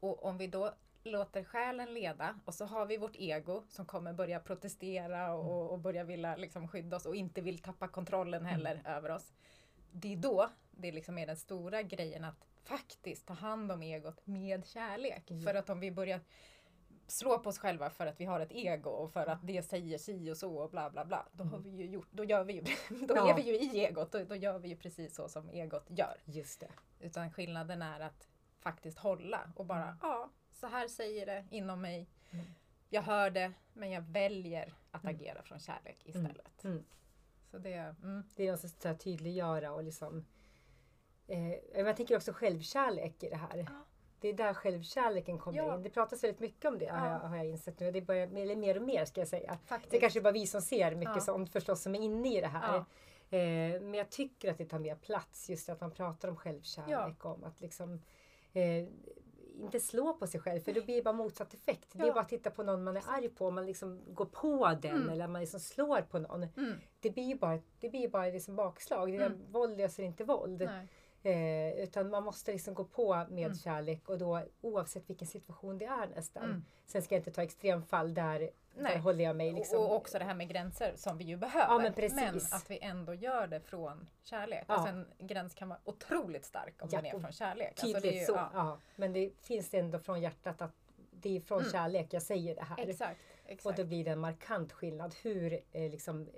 Och 0.00 0.24
om 0.24 0.38
vi 0.38 0.46
då 0.46 0.74
låter 1.04 1.44
själen 1.44 1.94
leda 1.94 2.40
och 2.44 2.54
så 2.54 2.64
har 2.64 2.86
vi 2.86 2.96
vårt 2.96 3.16
ego 3.16 3.62
som 3.68 3.86
kommer 3.86 4.12
börja 4.12 4.40
protestera 4.40 5.34
och, 5.34 5.70
och 5.72 5.78
börja 5.78 6.04
vilja 6.04 6.36
liksom 6.36 6.68
skydda 6.68 6.96
oss 6.96 7.06
och 7.06 7.16
inte 7.16 7.40
vill 7.40 7.58
tappa 7.58 7.88
kontrollen 7.88 8.44
heller 8.46 8.82
över 8.86 9.10
oss. 9.10 9.32
Det 9.92 10.12
är 10.12 10.16
då 10.16 10.50
det 10.70 10.92
liksom 10.92 11.18
är 11.18 11.26
den 11.26 11.36
stora 11.36 11.82
grejen 11.82 12.24
att 12.24 12.46
faktiskt 12.64 13.26
ta 13.26 13.34
hand 13.34 13.72
om 13.72 13.82
egot 13.82 14.26
med 14.26 14.66
kärlek. 14.66 15.22
Ja. 15.26 15.40
För 15.46 15.54
att 15.54 15.70
om 15.70 15.80
vi 15.80 15.90
börjar 15.90 16.20
slå 17.06 17.38
på 17.38 17.48
oss 17.48 17.58
själva 17.58 17.90
för 17.90 18.06
att 18.06 18.20
vi 18.20 18.24
har 18.24 18.40
ett 18.40 18.52
ego 18.52 18.90
och 18.90 19.12
för 19.12 19.26
att 19.26 19.46
det 19.46 19.62
säger 19.62 19.98
si 19.98 20.30
och 20.32 20.36
så 20.36 20.56
och 20.56 20.70
bla 20.70 20.90
bla 20.90 21.04
bla. 21.04 21.26
Då, 21.32 21.44
har 21.44 21.58
vi 21.58 21.70
ju 21.70 21.86
gjort, 21.86 22.08
då, 22.10 22.24
gör 22.24 22.44
vi 22.44 22.52
ju, 22.52 22.60
då 23.06 23.14
Ja. 23.16 23.30
är 23.30 23.34
vi 23.36 23.42
ju 23.42 23.58
i 23.58 23.78
egot. 23.86 24.12
Då, 24.12 24.24
då 24.24 24.36
gör 24.36 24.58
vi 24.58 24.68
ju 24.68 24.76
precis 24.76 25.14
så 25.14 25.28
som 25.28 25.48
egot 25.50 25.84
gör. 25.88 26.20
Just 26.24 26.60
det. 26.60 26.70
Utan 27.00 27.30
skillnaden 27.32 27.82
är 27.82 28.00
att 28.00 28.28
faktiskt 28.60 28.98
hålla 28.98 29.52
och 29.56 29.66
bara, 29.66 29.82
Mm. 29.84 29.96
ja, 30.02 30.30
så 30.52 30.66
här 30.66 30.88
säger 30.88 31.26
det 31.26 31.44
inom 31.50 31.80
mig. 31.80 32.08
Mm. 32.30 32.44
Jag 32.88 33.02
hör 33.02 33.30
det, 33.30 33.52
men 33.72 33.90
jag 33.90 34.02
väljer 34.02 34.74
att 34.90 35.02
Mm. 35.04 35.14
agera 35.16 35.42
från 35.42 35.58
kärlek 35.58 35.98
istället. 36.04 36.64
Mm. 36.64 36.84
Så 37.50 37.58
det, 37.58 37.74
mm, 37.74 38.22
Det 38.34 38.46
är 38.46 38.52
något 38.52 38.84
här 38.84 38.94
tydliggöra 38.94 39.72
och 39.72 39.82
liksom 39.82 40.24
eh, 41.26 41.54
jag 41.74 41.96
tänker 41.96 42.16
också 42.16 42.32
självkärlek 42.32 43.22
i 43.22 43.28
det 43.28 43.36
här. 43.36 43.56
Ja. 43.56 43.84
Det 44.24 44.28
är 44.28 44.32
där 44.32 44.54
självkärleken 44.54 45.38
kommer 45.38 45.58
Ja. 45.58 45.74
in. 45.74 45.82
Det 45.82 45.90
pratas 45.90 46.24
väldigt 46.24 46.40
mycket 46.40 46.64
om 46.64 46.78
det 46.78 46.86
har, 46.86 47.06
Ja. 47.06 47.12
jag, 47.22 47.28
har 47.28 47.36
jag 47.36 47.46
insett 47.46 47.80
nu. 47.80 47.90
Det 47.90 48.00
börjar, 48.02 48.26
eller 48.26 48.56
mer 48.56 48.76
och 48.76 48.82
mer 48.82 49.04
ska 49.04 49.20
jag 49.20 49.28
säga. 49.28 49.58
faktiskt. 49.66 49.90
Det 49.90 49.96
är 49.96 50.00
kanske 50.00 50.20
bara 50.20 50.32
vi 50.32 50.46
som 50.46 50.60
ser 50.62 50.94
mycket 50.94 51.14
Ja. 51.16 51.20
sånt 51.20 51.52
förstås 51.52 51.82
som 51.82 51.94
är 51.94 52.00
inne 52.00 52.36
i 52.38 52.40
det 52.40 52.46
här. 52.46 52.74
Ja. 53.30 53.36
Eh, 53.38 53.80
men 53.80 53.94
jag 53.94 54.10
tycker 54.10 54.50
att 54.50 54.58
det 54.58 54.64
tar 54.64 54.78
mer 54.78 54.94
plats 54.94 55.50
just 55.50 55.68
att 55.68 55.80
man 55.80 55.90
pratar 55.90 56.28
om 56.28 56.36
självkärlek. 56.36 57.24
Om 57.24 57.44
att 57.44 57.60
liksom 57.60 58.02
eh, 58.52 58.84
inte 59.60 59.80
slå 59.80 60.12
på 60.14 60.26
sig 60.26 60.40
själv 60.40 60.60
för 60.60 60.72
då 60.72 60.82
blir 60.84 60.96
det 60.96 61.02
bara 61.02 61.14
motsatt 61.14 61.54
effekt. 61.54 61.88
Det 61.92 62.02
är 62.02 62.06
Ja. 62.06 62.12
bara 62.12 62.20
att 62.20 62.28
titta 62.28 62.50
på 62.50 62.62
någon 62.62 62.84
man 62.84 62.96
är 62.96 63.02
arg 63.06 63.28
på 63.28 63.50
man 63.50 63.66
liksom 63.66 64.00
går 64.14 64.26
på 64.26 64.78
den 64.82 64.96
Mm. 64.96 65.08
eller 65.08 65.28
man 65.28 65.40
liksom 65.40 65.60
slår 65.60 66.00
på 66.02 66.18
någon. 66.18 66.42
Mm, 66.42 66.72
Det 67.00 67.10
blir 67.10 67.24
ju 67.24 67.34
bara, 67.34 67.58
det 67.80 67.88
blir 67.90 68.08
bara 68.08 68.26
liksom 68.26 68.56
bakslag. 68.56 69.12
Det 69.12 69.16
är 69.16 69.26
Mm. 69.26 69.38
Våld 69.52 69.76
löser 69.78 70.02
inte 70.02 70.24
våld. 70.24 70.62
nej. 70.66 70.86
Eh, 71.26 71.72
utan 71.72 72.10
man 72.10 72.22
måste 72.22 72.52
liksom 72.52 72.74
gå 72.74 72.84
på 72.84 73.26
med 73.30 73.44
Mm. 73.44 73.54
kärlek 73.54 74.08
och 74.08 74.18
då 74.18 74.42
oavsett 74.60 75.10
vilken 75.10 75.28
situation 75.28 75.78
det 75.78 75.84
är 75.84 76.06
nästan. 76.06 76.44
Mm. 76.44 76.64
Sen 76.86 77.02
ska 77.02 77.14
jag 77.14 77.20
inte 77.20 77.32
ta 77.32 77.42
extremfall 77.42 78.14
där 78.14 78.50
Nej. 78.76 78.94
Där 78.94 79.00
håller 79.00 79.24
jag 79.24 79.36
mig 79.36 79.52
liksom. 79.52 79.78
Och 79.78 79.94
också 79.94 80.18
det 80.18 80.24
här 80.24 80.34
med 80.34 80.48
gränser 80.48 80.92
som 80.96 81.18
vi 81.18 81.24
ju 81.24 81.36
behöver. 81.36 81.74
Ja, 81.74 81.92
men, 81.96 82.14
men 82.14 82.36
att 82.36 82.70
vi 82.70 82.78
ändå 82.78 83.14
gör 83.14 83.46
det 83.46 83.60
från 83.60 84.08
kärlek. 84.22 84.64
Ja. 84.68 84.74
Alltså 84.74 84.88
en 84.88 85.26
gräns 85.26 85.54
kan 85.54 85.68
vara 85.68 85.78
otroligt 85.84 86.44
stark 86.44 86.82
om 86.82 86.88
ja, 86.92 87.00
den 87.00 87.06
är 87.06 87.20
från 87.20 87.32
kärlek. 87.32 87.74
Tydligt 87.80 87.96
alltså 87.96 88.10
ju, 88.10 88.24
så. 88.24 88.32
Ja. 88.32 88.50
ja. 88.54 88.78
Men 88.96 89.12
det 89.12 89.30
finns 89.40 89.74
ändå 89.74 89.98
från 89.98 90.20
hjärtat 90.20 90.62
att 90.62 90.74
det 91.10 91.36
är 91.36 91.40
från 91.40 91.58
mm. 91.58 91.72
kärlek 91.72 92.12
jag 92.12 92.22
säger 92.22 92.54
det 92.54 92.62
här. 92.62 92.88
Exakt, 92.88 93.20
exakt. 93.46 93.66
Och 93.66 93.84
då 93.84 93.88
blir 93.88 94.04
det 94.04 94.10
en 94.10 94.20
markant 94.20 94.72
skillnad 94.72 95.14
hur 95.22 95.52
eh, 95.52 95.90
liksom, 95.90 96.28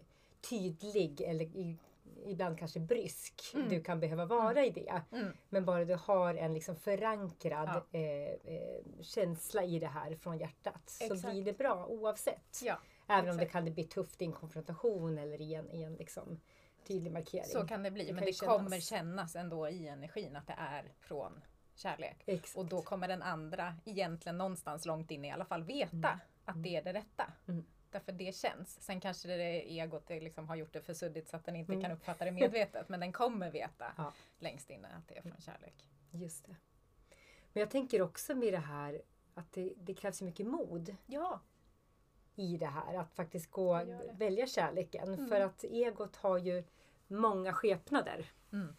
tydlig 0.50 1.20
eller 1.20 1.44
i, 1.44 1.78
ibland 2.24 2.58
kanske 2.58 2.80
brysk 2.80 3.52
mm. 3.54 3.68
du 3.68 3.82
kan 3.82 4.00
behöva 4.00 4.26
vara 4.26 4.50
mm. 4.50 4.64
i 4.64 4.70
det. 4.70 5.02
Mm. 5.16 5.32
Men 5.48 5.64
bara 5.64 5.84
du 5.84 5.94
har 5.94 6.34
en 6.34 6.54
liksom 6.54 6.76
förankrad 6.76 7.82
ja. 7.90 7.98
eh, 7.98 8.54
eh, 8.54 8.82
känsla 9.00 9.64
i 9.64 9.78
det 9.78 9.86
här 9.86 10.16
från 10.16 10.38
hjärtat 10.38 10.96
Exakt. 11.00 11.20
så 11.20 11.30
blir 11.30 11.44
det 11.44 11.58
bra 11.58 11.86
oavsett. 11.86 12.60
Ja. 12.64 12.78
Även 13.08 13.24
Exakt. 13.24 13.32
om 13.32 13.38
det 13.38 13.46
kan 13.46 13.74
bli 13.74 13.84
tufft 13.84 14.22
i 14.22 14.24
en 14.24 14.32
konfrontation 14.32 15.18
eller 15.18 15.40
i 15.40 15.54
en, 15.54 15.70
i 15.70 15.82
en 15.82 15.94
liksom, 15.94 16.40
tydlig 16.86 17.12
markering. 17.12 17.46
Så 17.46 17.66
kan 17.66 17.82
det 17.82 17.90
bli, 17.90 18.04
det 18.04 18.12
men 18.12 18.24
det 18.24 18.32
kännas. 18.32 18.56
kommer 18.56 18.80
kännas 18.80 19.36
ändå 19.36 19.68
i 19.68 19.88
energin 19.88 20.36
att 20.36 20.46
det 20.46 20.56
är 20.58 20.92
från 21.00 21.44
kärlek. 21.74 22.22
Exakt. 22.26 22.56
Och 22.58 22.66
då 22.66 22.82
kommer 22.82 23.08
den 23.08 23.22
andra 23.22 23.74
egentligen 23.84 24.38
någonstans 24.38 24.86
långt 24.86 25.10
in 25.10 25.24
i 25.24 25.32
alla 25.32 25.44
fall 25.44 25.64
veta 25.64 26.08
mm. 26.08 26.18
att 26.44 26.62
det 26.62 26.76
är 26.76 26.82
det 26.82 26.92
rätta. 26.92 27.32
Mm. 27.48 27.64
Därför 27.96 28.12
det 28.12 28.34
känns. 28.34 28.80
Sen 28.80 29.00
kanske 29.00 29.28
det 29.28 29.72
egot 29.72 30.06
det 30.06 30.20
liksom 30.20 30.48
har 30.48 30.56
gjort 30.56 30.72
det 30.72 30.80
för 30.80 30.94
suddigt 30.94 31.28
så 31.28 31.36
att 31.36 31.44
den 31.44 31.56
inte 31.56 31.72
mm. 31.72 31.82
kan 31.82 31.92
uppfatta 31.92 32.24
det 32.24 32.30
medvetet. 32.30 32.88
men 32.88 33.00
den 33.00 33.12
kommer 33.12 33.50
veta 33.50 33.92
ja. 33.96 34.12
längst 34.38 34.70
inne 34.70 34.88
att 34.88 35.08
det 35.08 35.18
är 35.18 35.22
från 35.22 35.40
kärlek. 35.40 35.88
Just 36.10 36.46
det. 36.46 36.56
Men 37.52 37.60
jag 37.60 37.70
tänker 37.70 38.02
också 38.02 38.34
med 38.34 38.52
det 38.52 38.58
här 38.58 39.02
att 39.34 39.52
det, 39.52 39.72
det 39.76 39.94
krävs 39.94 40.22
mycket 40.22 40.46
mod. 40.46 40.96
Ja. 41.06 41.40
I 42.34 42.56
det 42.56 42.66
här 42.66 42.94
att 42.94 43.14
faktiskt 43.14 43.50
gå 43.50 43.84
välja 44.12 44.46
kärleken. 44.46 45.14
Mm. 45.14 45.28
För 45.28 45.40
att 45.40 45.64
egot 45.64 46.16
har 46.16 46.38
ju 46.38 46.64
många 47.06 47.52
skepnader. 47.52 48.26
Mm 48.52 48.76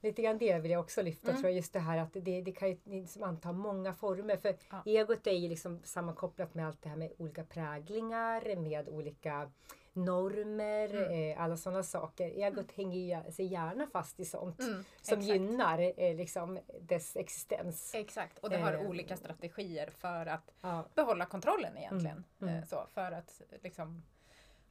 lite 0.00 0.22
grann 0.22 0.38
det 0.38 0.58
vill 0.58 0.70
jag 0.70 0.80
också 0.80 1.02
lyfta. 1.02 1.30
Mm. 1.30 1.40
Tror 1.40 1.50
jag, 1.50 1.56
just 1.56 1.72
det 1.72 1.78
här 1.78 1.98
att 1.98 2.12
det, 2.12 2.42
det 2.42 2.52
kan 2.52 2.68
ju 2.68 2.78
liksom 2.84 3.22
anta 3.22 3.52
många 3.52 3.94
former. 3.94 4.36
För 4.36 4.56
ja. 4.70 4.82
egot 4.84 5.26
är 5.26 5.32
ju 5.32 5.48
liksom 5.48 5.80
sammankopplat 5.84 6.54
med 6.54 6.66
allt 6.66 6.82
det 6.82 6.88
här 6.88 6.96
med 6.96 7.12
olika 7.18 7.44
präglingar, 7.44 8.56
med 8.56 8.88
olika 8.88 9.50
normer, 9.92 10.94
mm. 10.94 11.32
eh, 11.32 11.42
alla 11.42 11.56
sådana 11.56 11.82
saker. 11.82 12.30
Egot 12.30 12.58
mm. 12.58 12.68
hänger 12.74 13.30
sig 13.30 13.46
gärna 13.46 13.86
fast 13.86 14.20
i 14.20 14.24
sånt 14.24 14.60
mm, 14.60 14.84
som 15.02 15.18
exakt. 15.18 15.22
gynnar 15.22 15.92
eh, 15.96 16.16
liksom 16.16 16.58
dess 16.80 17.16
existens. 17.16 17.94
Exakt, 17.94 18.38
och 18.38 18.50
det 18.50 18.56
har 18.56 18.72
eh. 18.72 18.80
olika 18.80 19.16
strategier 19.16 19.90
för 19.90 20.26
att 20.26 20.54
ja. 20.60 20.84
behålla 20.94 21.26
kontrollen 21.26 21.76
egentligen. 21.76 22.24
Mm, 22.40 22.48
mm. 22.48 22.62
Eh, 22.62 22.64
så, 22.64 22.86
för 22.94 23.12
att 23.12 23.42
liksom 23.62 24.02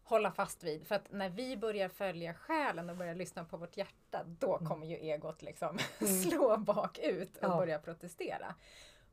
hålla 0.07 0.31
fast 0.31 0.63
vid. 0.63 0.87
För 0.87 0.95
att 0.95 1.11
när 1.11 1.29
vi 1.29 1.57
börjar 1.57 1.89
följa 1.89 2.33
själen 2.33 2.89
och 2.89 2.97
börjar 2.97 3.15
lyssna 3.15 3.45
på 3.45 3.57
vårt 3.57 3.77
hjärta, 3.77 4.23
då 4.39 4.55
mm. 4.55 4.67
kommer 4.67 4.87
ju 4.87 4.95
egot 4.95 5.41
liksom 5.41 5.77
mm. 5.99 6.13
slå 6.13 6.57
bakut 6.57 7.37
och 7.37 7.43
ja. 7.43 7.57
börja 7.57 7.79
protestera. 7.79 8.55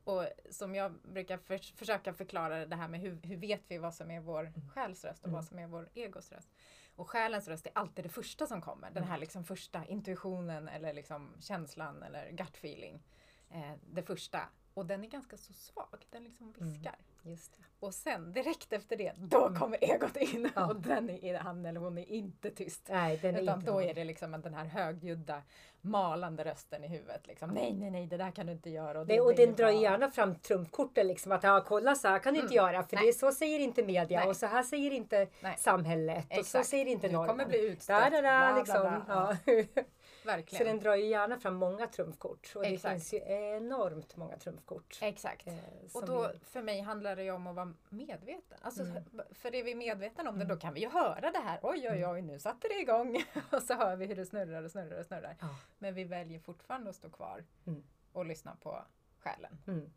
Och 0.03 0.25
som 0.49 0.75
jag 0.75 0.91
brukar 0.91 1.37
för, 1.37 1.57
försöka 1.77 2.13
förklara 2.13 2.65
det 2.65 2.75
här 2.75 2.87
med 2.87 2.99
hur, 2.99 3.19
hur 3.23 3.37
vet 3.37 3.61
vi 3.67 3.77
vad 3.77 3.93
som 3.93 4.11
är 4.11 4.19
vår 4.19 4.41
mm. 4.41 4.69
själs 4.69 5.05
röst 5.05 5.21
och 5.21 5.27
mm. 5.27 5.35
vad 5.35 5.45
som 5.45 5.59
är 5.59 5.67
vår 5.67 5.89
egos 5.93 6.31
röst. 6.31 6.49
Och 6.95 7.09
själens 7.09 7.47
röst 7.47 7.67
är 7.67 7.71
alltid 7.75 8.05
det 8.05 8.09
första 8.09 8.47
som 8.47 8.61
kommer. 8.61 8.91
Den 8.91 9.03
här 9.03 9.17
liksom 9.17 9.43
första 9.43 9.85
intuitionen 9.85 10.67
eller 10.67 10.93
liksom 10.93 11.33
känslan 11.39 12.03
eller 12.03 12.31
gut 12.31 12.55
feeling. 12.55 13.03
Eh, 13.49 13.73
det 13.93 14.03
första. 14.03 14.39
Och 14.75 14.85
den 14.85 15.03
är 15.03 15.07
ganska 15.07 15.37
så 15.37 15.53
svag. 15.53 16.05
Den 16.09 16.23
liksom 16.23 16.53
viskar. 16.57 16.95
Just 17.23 17.53
det. 17.57 17.63
Och 17.79 17.93
sen 17.93 18.33
direkt 18.33 18.73
efter 18.73 18.97
det, 18.97 19.13
då 19.17 19.47
mm. 19.47 19.59
kommer 19.59 19.77
egot 19.81 20.17
in 20.17 20.49
ja. 20.55 20.65
och 20.65 20.75
den 20.75 21.09
är, 21.09 21.37
han 21.37 21.65
eller 21.65 21.79
hon 21.79 21.97
är 21.97 22.11
inte 22.11 22.51
tyst. 22.51 22.87
Nej, 22.89 23.19
den 23.21 23.35
är 23.35 23.41
Utan 23.41 23.59
inte 23.59 23.71
då 23.71 23.81
är 23.81 23.93
det 23.93 24.03
liksom 24.03 24.41
den 24.41 24.53
här 24.53 24.65
högljudda 24.65 25.41
malande 25.81 26.43
rösten 26.43 26.83
i 26.83 26.87
huvudet. 26.87 27.27
Liksom, 27.27 27.49
nej, 27.49 27.73
nej, 27.73 27.91
nej, 27.91 28.07
det 28.07 28.17
där 28.17 28.31
kan 28.31 28.45
du 28.45 28.51
inte 28.51 28.69
göra. 28.69 28.99
Och, 28.99 29.07
nej, 29.07 29.21
och 29.21 29.35
den 29.35 29.55
drar 29.55 29.69
gärna 29.69 30.11
fram 30.11 30.35
trumfkorten 30.35 31.07
liksom 31.07 31.31
att 31.31 31.43
ja, 31.43 31.63
kolla 31.67 31.95
så 31.95 32.07
här 32.07 32.19
kan 32.19 32.33
du 32.33 32.39
inte 32.39 32.53
mm. 32.53 32.65
göra 32.65 32.83
för 32.83 32.97
det, 33.05 33.13
så 33.13 33.31
säger 33.31 33.59
inte 33.59 33.83
media 33.83 34.19
nej. 34.19 34.29
och 34.29 34.35
så 34.35 34.45
här 34.45 34.63
säger 34.63 34.91
inte 34.91 35.27
samhället 35.57 36.39
och 36.39 36.45
så 36.45 36.63
säger 36.63 36.85
inte 36.85 37.07
normen. 37.07 37.21
Du 37.21 37.27
kommer 37.27 37.45
bli 37.45 37.67
utstött. 37.67 38.11
Där, 38.11 38.11
där, 38.11 38.21
där, 38.21 38.55
liksom. 38.55 39.03
Ja. 39.07 39.37
Verkligen. 40.25 40.65
Så 40.65 40.71
den 40.71 40.79
drar 40.79 40.95
ju 40.95 41.05
gärna 41.05 41.39
fram 41.39 41.55
många 41.55 41.87
trumfkort 41.87 42.53
och 42.55 42.65
Exakt. 42.65 42.83
det 42.83 42.89
finns 42.89 43.13
ju 43.13 43.17
enormt 43.27 44.17
många 44.17 44.37
trumfkort. 44.37 44.99
Exakt. 45.01 45.47
Eh, 45.47 45.53
och 45.93 46.05
då 46.05 46.31
vi... 46.33 46.39
för 46.39 46.61
mig 46.61 46.81
handlar 46.81 47.15
det 47.15 47.23
ju 47.23 47.31
om 47.31 47.47
att 47.47 47.55
vara 47.55 47.73
medveten. 47.89 48.57
Alltså, 48.61 48.83
mm. 48.83 49.03
För 49.31 49.55
är 49.55 49.63
vi 49.63 49.75
medvetna 49.75 50.29
om 50.29 50.35
det 50.35 50.45
mm. 50.45 50.55
då 50.55 50.61
kan 50.61 50.73
vi 50.73 50.79
ju 50.79 50.89
höra 50.89 51.31
det 51.31 51.39
här. 51.39 51.59
Oj 51.63 51.89
oj 51.89 51.97
mm. 51.97 52.11
oj 52.11 52.21
nu 52.21 52.39
satte 52.39 52.67
det 52.67 52.79
igång. 52.79 53.23
och 53.51 53.63
så 53.63 53.73
hör 53.73 53.95
vi 53.95 54.05
hur 54.05 54.15
det 54.15 54.25
snurrar 54.25 54.63
och 54.63 54.71
snurrar 54.71 54.99
och 54.99 55.05
snurrar. 55.05 55.37
Ja. 55.39 55.55
Men 55.77 55.93
vi 55.93 56.03
väljer 56.03 56.39
fortfarande 56.39 56.89
att 56.89 56.95
stå 56.95 57.09
kvar 57.09 57.45
mm. 57.67 57.83
och 58.11 58.25
lyssna 58.25 58.55
på 58.55 58.85
själen. 59.19 59.57
Mm. 59.67 59.93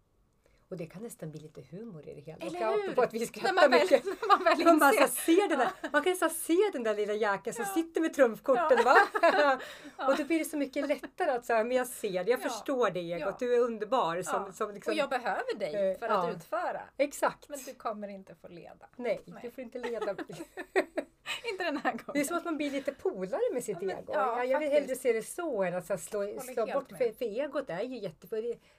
Och 0.70 0.76
det 0.76 0.87
kan 0.87 1.02
nästan 1.02 1.30
bli 1.30 1.40
lite 1.40 1.62
humor 1.70 2.08
i 2.08 2.14
det 2.14 2.20
hela. 2.20 2.46
Eller 2.46 2.87
hur? 2.87 2.94
På 2.94 3.02
att 3.02 3.14
vi 3.14 3.26
skrattar 3.26 3.52
man 3.52 3.70
väl, 3.70 3.80
mycket. 3.80 4.04
Man, 4.28 4.44
väl 4.44 4.64
man, 4.64 4.78
man, 4.78 5.08
ser 5.08 5.48
den 5.48 5.58
där, 5.58 5.68
man 5.92 6.02
kan 6.02 6.10
nästan 6.10 6.30
se 6.30 6.56
den 6.72 6.82
där 6.82 6.94
lilla 6.94 7.12
jäkeln 7.12 7.54
som 7.54 7.64
ja. 7.68 7.75
sitter 7.75 8.00
med 8.00 8.14
trumfkorten. 8.14 8.78
Ja. 8.84 8.84
Va? 8.84 9.58
och 10.06 10.16
då 10.16 10.25
blir 10.25 10.38
det 10.38 10.44
så 10.44 10.56
mycket 10.56 10.88
lättare 10.88 11.30
att 11.30 11.44
säga, 11.44 11.64
men 11.64 11.76
jag 11.76 11.87
ser 11.87 12.25
det, 12.25 12.30
jag 12.30 12.40
ja. 12.40 12.48
förstår 12.50 12.90
det 12.90 13.00
Egot, 13.00 13.38
du 13.38 13.54
är 13.54 13.58
underbar. 13.58 14.22
Som, 14.22 14.52
som 14.52 14.70
liksom, 14.75 14.90
och 14.90 14.96
jag 14.96 15.10
behöver 15.10 15.58
dig 15.58 15.98
för 15.98 16.08
att 16.08 16.37
utföra. 16.37 16.80
Exakt. 16.96 17.48
Men 17.48 17.58
du 17.66 17.75
kommer 17.75 18.08
inte 18.08 18.34
få 18.34 18.48
leda. 18.48 18.87
Nej, 18.96 19.22
Nej. 19.25 19.40
du 19.42 19.50
får 19.50 19.64
inte 19.64 19.78
leda 19.78 20.06
mig. 20.06 20.25
inte 21.52 21.64
den 21.64 21.76
här 21.76 21.90
gången. 21.90 22.11
Det 22.12 22.20
är 22.20 22.25
som 22.25 22.37
att 22.37 22.44
man 22.44 22.56
blir 22.56 22.70
lite 22.70 22.92
polare 22.92 23.52
med 23.52 23.64
sitt 23.64 23.82
ego. 23.82 24.12
Ja, 24.12 24.44
jag 24.44 24.61
vill 24.61 24.70
hellre 24.70 24.94
se 24.97 25.12
det 25.12 25.23
så 25.23 25.62
än 25.62 25.75
att 25.75 25.87
så 25.87 25.99
slå, 25.99 26.40
slå 26.40 26.66
bort. 26.66 26.88
För, 26.88 27.12
för 27.12 27.25
egot 27.25 27.70
är 27.70 27.82
ju 27.82 27.99
jätte... 27.99 28.26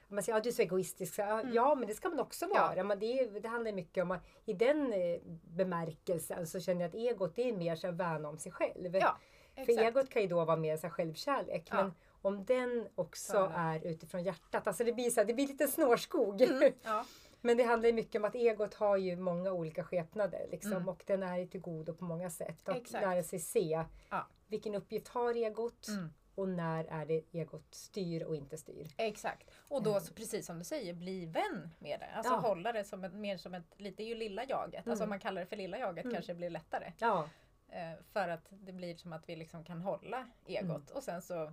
Man 0.08 0.22
säger 0.22 0.38
att 0.38 0.38
ja, 0.38 0.40
du 0.42 0.48
är 0.48 0.52
så 0.52 0.62
egoistisk. 0.62 1.14
Så, 1.14 1.22
mm. 1.22 1.52
Ja, 1.52 1.74
men 1.74 1.88
det 1.88 1.94
ska 1.94 2.08
man 2.08 2.20
också 2.20 2.46
vara. 2.46 2.76
Ja. 2.76 2.84
Men 2.84 2.98
det, 2.98 3.40
det 3.40 3.48
handlar 3.48 3.72
mycket 3.72 4.02
om 4.02 4.10
att 4.10 4.26
i 4.46 4.52
den 4.52 4.92
eh, 4.92 5.20
bemärkelsen 5.44 6.46
så 6.46 6.60
känner 6.60 6.80
jag 6.80 6.88
att 6.88 6.94
egot 6.94 7.36
det 7.36 7.48
är 7.48 7.52
mer 7.52 7.76
så 7.76 7.88
att 7.88 7.94
värna 7.94 8.28
om 8.28 8.38
sig 8.38 8.52
själv. 8.52 8.96
Ja, 8.96 9.18
för 9.54 9.82
egot 9.82 10.10
kan 10.10 10.22
ju 10.22 10.28
då 10.28 10.44
vara 10.44 10.56
mer 10.56 10.76
så 10.76 10.88
självkärlek. 10.88 11.68
Ja. 11.70 11.76
Men 11.76 11.92
om 12.22 12.44
den 12.44 12.88
också 12.94 13.52
är 13.56 13.86
utifrån 13.86 14.22
hjärtat. 14.22 14.66
Alltså 14.66 14.84
det 14.84 14.92
blir, 14.92 15.10
så 15.10 15.20
här, 15.20 15.26
det 15.26 15.34
blir 15.34 15.46
lite 15.46 15.68
snårskog. 15.68 16.42
Mm, 16.42 16.72
ja. 16.82 17.04
Men 17.40 17.56
det 17.56 17.62
handlar 17.62 17.92
mycket 17.92 18.18
om 18.18 18.24
att 18.24 18.34
egot 18.34 18.74
har 18.74 18.96
ju 18.96 19.16
många 19.16 19.52
olika 19.52 19.84
skepnader 19.84 20.46
liksom, 20.50 20.72
mm. 20.72 20.88
och 20.88 21.02
den 21.06 21.22
är 21.22 21.46
till 21.46 21.60
godo 21.60 21.94
på 21.94 22.04
många 22.04 22.30
sätt. 22.30 22.68
Att 22.68 22.76
Exakt. 22.76 23.04
lära 23.04 23.22
sig 23.22 23.38
se 23.38 23.84
ja. 24.10 24.26
vilken 24.48 24.74
uppgift 24.74 25.08
har 25.08 25.34
egot 25.34 25.88
mm. 25.88 26.12
och 26.34 26.48
när 26.48 26.84
är 26.84 27.06
det 27.06 27.22
egot 27.32 27.74
styr 27.74 28.22
och 28.22 28.36
inte 28.36 28.58
styr. 28.58 28.86
Exakt. 28.96 29.50
Och 29.68 29.82
då, 29.82 29.90
mm. 29.90 30.02
precis 30.14 30.46
som 30.46 30.58
du 30.58 30.64
säger, 30.64 30.94
bli 30.94 31.26
vän 31.26 31.70
med 31.78 32.00
det. 32.00 32.10
Alltså 32.14 32.32
ja. 32.32 32.38
hålla 32.38 32.72
det 32.72 32.84
som 32.84 33.04
ett, 33.04 33.14
mer 33.14 33.36
som 33.36 33.54
ett, 33.54 33.74
lite 33.76 34.02
ju 34.02 34.14
lilla 34.14 34.44
jaget. 34.44 34.88
Alltså 34.88 34.92
om 34.92 35.08
mm. 35.08 35.08
man 35.08 35.20
kallar 35.20 35.40
det 35.40 35.46
för 35.46 35.56
lilla 35.56 35.78
jaget 35.78 36.04
mm. 36.04 36.14
kanske 36.14 36.32
det 36.32 36.36
blir 36.36 36.50
lättare. 36.50 36.92
Ja. 36.98 37.28
Eh, 37.68 38.04
för 38.12 38.28
att 38.28 38.46
det 38.50 38.72
blir 38.72 38.94
som 38.94 39.12
att 39.12 39.28
vi 39.28 39.36
liksom 39.36 39.64
kan 39.64 39.80
hålla 39.80 40.26
egot 40.46 40.70
mm. 40.70 40.82
och 40.92 41.02
sen 41.02 41.22
så 41.22 41.52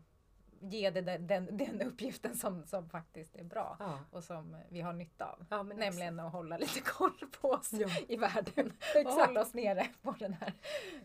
ge 0.62 0.90
det 0.90 1.02
den, 1.02 1.28
den, 1.28 1.58
den, 1.58 1.82
uppgiften 1.82 2.36
som, 2.36 2.66
som 2.66 2.90
faktiskt 2.90 3.36
är 3.36 3.44
bra 3.44 3.78
ja. 3.80 4.00
och 4.12 4.24
som 4.24 4.58
vi 4.70 4.82
har 4.82 4.94
nytta 4.94 5.26
av. 5.26 5.46
Ja, 5.50 5.64
Nämligen 5.64 6.14
exakt. 6.14 6.20
att 6.20 6.32
hålla 6.32 6.58
lite 6.58 6.82
koll 6.82 7.28
på 7.42 7.50
oss 7.50 7.74
ja. 7.74 7.88
i 8.08 8.18
världen 8.18 8.74
och 9.06 9.12
hålla 9.12 9.42
oss 9.42 9.54
nere 9.54 9.88
på 10.02 10.16
den 10.20 10.34
här 10.34 10.54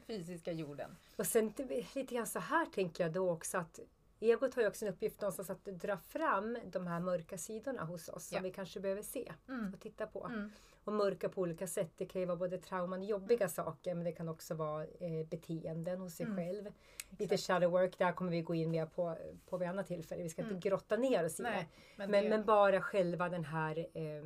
fysiska 0.07 0.53
jorden. 0.53 0.97
Och 1.17 1.27
sen 1.27 1.53
lite 1.95 2.15
grann 2.15 2.27
så 2.27 2.39
här 2.39 2.67
tänker 2.67 3.05
jag 3.05 3.13
då 3.13 3.31
också 3.31 3.59
att 3.59 3.81
Egot 4.23 4.55
har 4.55 4.63
ju 4.63 4.69
också 4.69 4.87
en 4.87 4.93
uppgift 4.93 5.21
någonstans 5.21 5.51
att 5.51 5.65
dra 5.65 5.97
fram 5.97 6.59
de 6.65 6.87
här 6.87 7.01
mörka 7.01 7.39
sidorna 7.39 7.85
hos 7.85 8.09
oss 8.09 8.29
som 8.29 8.43
vi 8.43 8.51
kanske 8.51 8.81
behöver 8.81 9.03
se 9.03 9.33
mm. 9.49 9.75
och 9.75 9.81
titta 9.81 10.07
på. 10.07 10.27
Mm 10.27 10.51
och 10.85 10.93
mörka 10.93 11.29
på 11.29 11.41
olika 11.41 11.67
sätt. 11.67 11.93
Det 11.97 12.07
kan 12.07 12.21
ju 12.21 12.27
vara 12.27 12.37
både 12.37 12.59
trauman, 12.59 13.03
jobbiga 13.03 13.49
saker 13.49 13.95
men 13.95 14.05
det 14.05 14.13
kan 14.13 14.29
också 14.29 14.55
vara 14.55 14.83
eh, 14.83 15.27
beteenden 15.31 16.01
hos 16.01 16.15
sig 16.15 16.27
mm. 16.27 16.37
själv. 16.37 16.73
Lite 17.19 17.37
shadow 17.37 17.71
work, 17.71 17.99
där 17.99 18.13
kommer 18.13 18.31
vi 18.31 18.43
gå 18.43 18.55
in 18.55 18.71
mer 18.71 18.87
på, 18.87 19.17
på 19.47 19.57
vid 19.57 19.69
annat 19.69 19.87
tillfälle. 19.87 20.23
Vi 20.23 20.29
ska 20.29 20.43
mm. 20.43 20.55
inte 20.55 20.69
grotta 20.69 20.97
ner 20.97 21.25
oss 21.25 21.41
i 21.41 21.43
det. 21.43 21.67
Men, 21.97 22.11
men, 22.11 22.45
bara 22.45 22.81
själva 22.81 23.29
den 23.29 23.45
här 23.45 23.87
eh, 23.95 24.25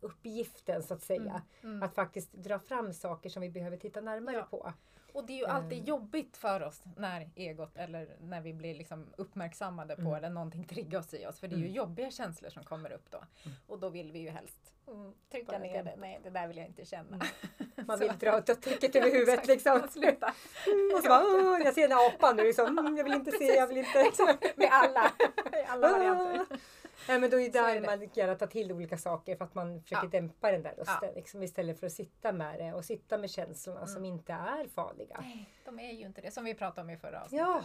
uppgiften 0.00 0.82
så 0.82 0.94
att 0.94 1.02
säga. 1.02 1.42
Mm. 1.62 1.74
mm. 1.74 1.82
Att 1.82 1.94
faktiskt 1.94 2.32
dra 2.32 2.58
fram 2.58 2.92
saker 2.92 3.30
som 3.30 3.42
vi 3.42 3.50
behöver 3.50 3.76
titta 3.76 4.00
närmare 4.00 4.36
ja. 4.36 4.46
på. 4.50 4.72
Och 5.12 5.26
det 5.26 5.32
är 5.32 5.36
ju 5.36 5.46
alltid 5.46 5.72
mm. 5.72 5.84
jobbigt 5.84 6.36
för 6.36 6.62
oss 6.62 6.82
när 6.96 7.30
egot 7.34 7.76
eller 7.76 8.16
när 8.20 8.40
vi 8.40 8.54
blir 8.54 8.74
liksom 8.74 9.06
uppmärksammade 9.16 9.96
på 9.96 10.00
mm. 10.00 10.14
eller 10.14 10.30
någonting 10.30 10.64
triggar 10.64 10.98
oss 10.98 11.14
i 11.14 11.26
oss. 11.26 11.40
För 11.40 11.48
det 11.48 11.54
är 11.54 11.58
ju 11.58 11.64
mm. 11.64 11.76
jobbiga 11.76 12.10
känslor 12.10 12.50
som 12.50 12.64
kommer 12.64 12.92
upp 12.92 13.10
då. 13.10 13.18
Mm. 13.18 13.56
Och 13.66 13.78
då 13.78 13.88
vill 13.88 14.12
vi 14.12 14.18
ju 14.18 14.30
helst 14.30 14.74
mm, 14.88 15.12
trycka 15.30 15.58
ner 15.58 15.82
det. 15.82 15.94
Nej, 15.96 16.20
det 16.22 16.30
där 16.30 16.48
vill 16.48 16.56
jag 16.56 16.66
inte 16.66 16.84
känna. 16.84 17.16
Mm. 17.16 17.26
Man 17.86 17.98
vill 17.98 18.12
dra 18.18 18.40
täcket 18.40 18.96
över 18.96 19.10
huvudet 19.12 19.46
liksom. 19.46 19.82
Sluta. 19.90 20.34
Och 20.96 21.02
så 21.02 21.08
bara, 21.08 21.58
jag 21.64 21.74
ser 21.74 21.88
den 21.88 21.98
här 21.98 22.06
apan 22.08 22.36
nu 22.36 22.42
liksom. 22.42 22.94
Jag 22.96 23.04
vill 23.04 23.12
inte 23.12 23.30
se, 23.30 23.44
jag 23.44 23.66
vill 23.66 23.78
inte. 23.78 24.12
Med 24.56 24.68
alla, 24.72 25.12
alla 25.68 25.92
varianter. 25.92 26.46
Ja, 27.08 27.18
men 27.18 27.30
då 27.30 27.40
är 27.40 27.44
det 27.44 27.50
där 27.52 27.76
är 27.76 27.80
det. 27.80 27.86
man 27.86 28.08
gärna 28.14 28.34
tar 28.34 28.46
till 28.46 28.72
olika 28.72 28.98
saker 28.98 29.36
för 29.36 29.44
att 29.44 29.54
man 29.54 29.82
försöker 29.82 30.04
Ja. 30.04 30.10
dämpa 30.10 30.52
den 30.52 30.62
där 30.62 30.74
rösten. 30.74 30.96
Ja. 31.02 31.12
Liksom, 31.14 31.42
istället 31.42 31.80
för 31.80 31.86
att 31.86 31.92
sitta 31.92 32.32
med 32.32 32.58
det 32.58 32.72
och 32.72 32.84
sitta 32.84 33.18
med 33.18 33.30
känslorna 33.30 33.80
Mm. 33.80 33.88
som 33.94 34.04
inte 34.04 34.32
är 34.32 34.68
farliga. 34.68 35.16
Nej, 35.20 35.48
de 35.64 35.78
är 35.80 35.92
ju 35.92 36.06
inte 36.06 36.20
det. 36.20 36.30
Som 36.30 36.44
vi 36.44 36.54
pratade 36.54 36.80
om 36.80 36.90
i 36.90 36.96
förra 36.96 37.22
avsnittet. 37.22 37.46
Ja, 37.46 37.62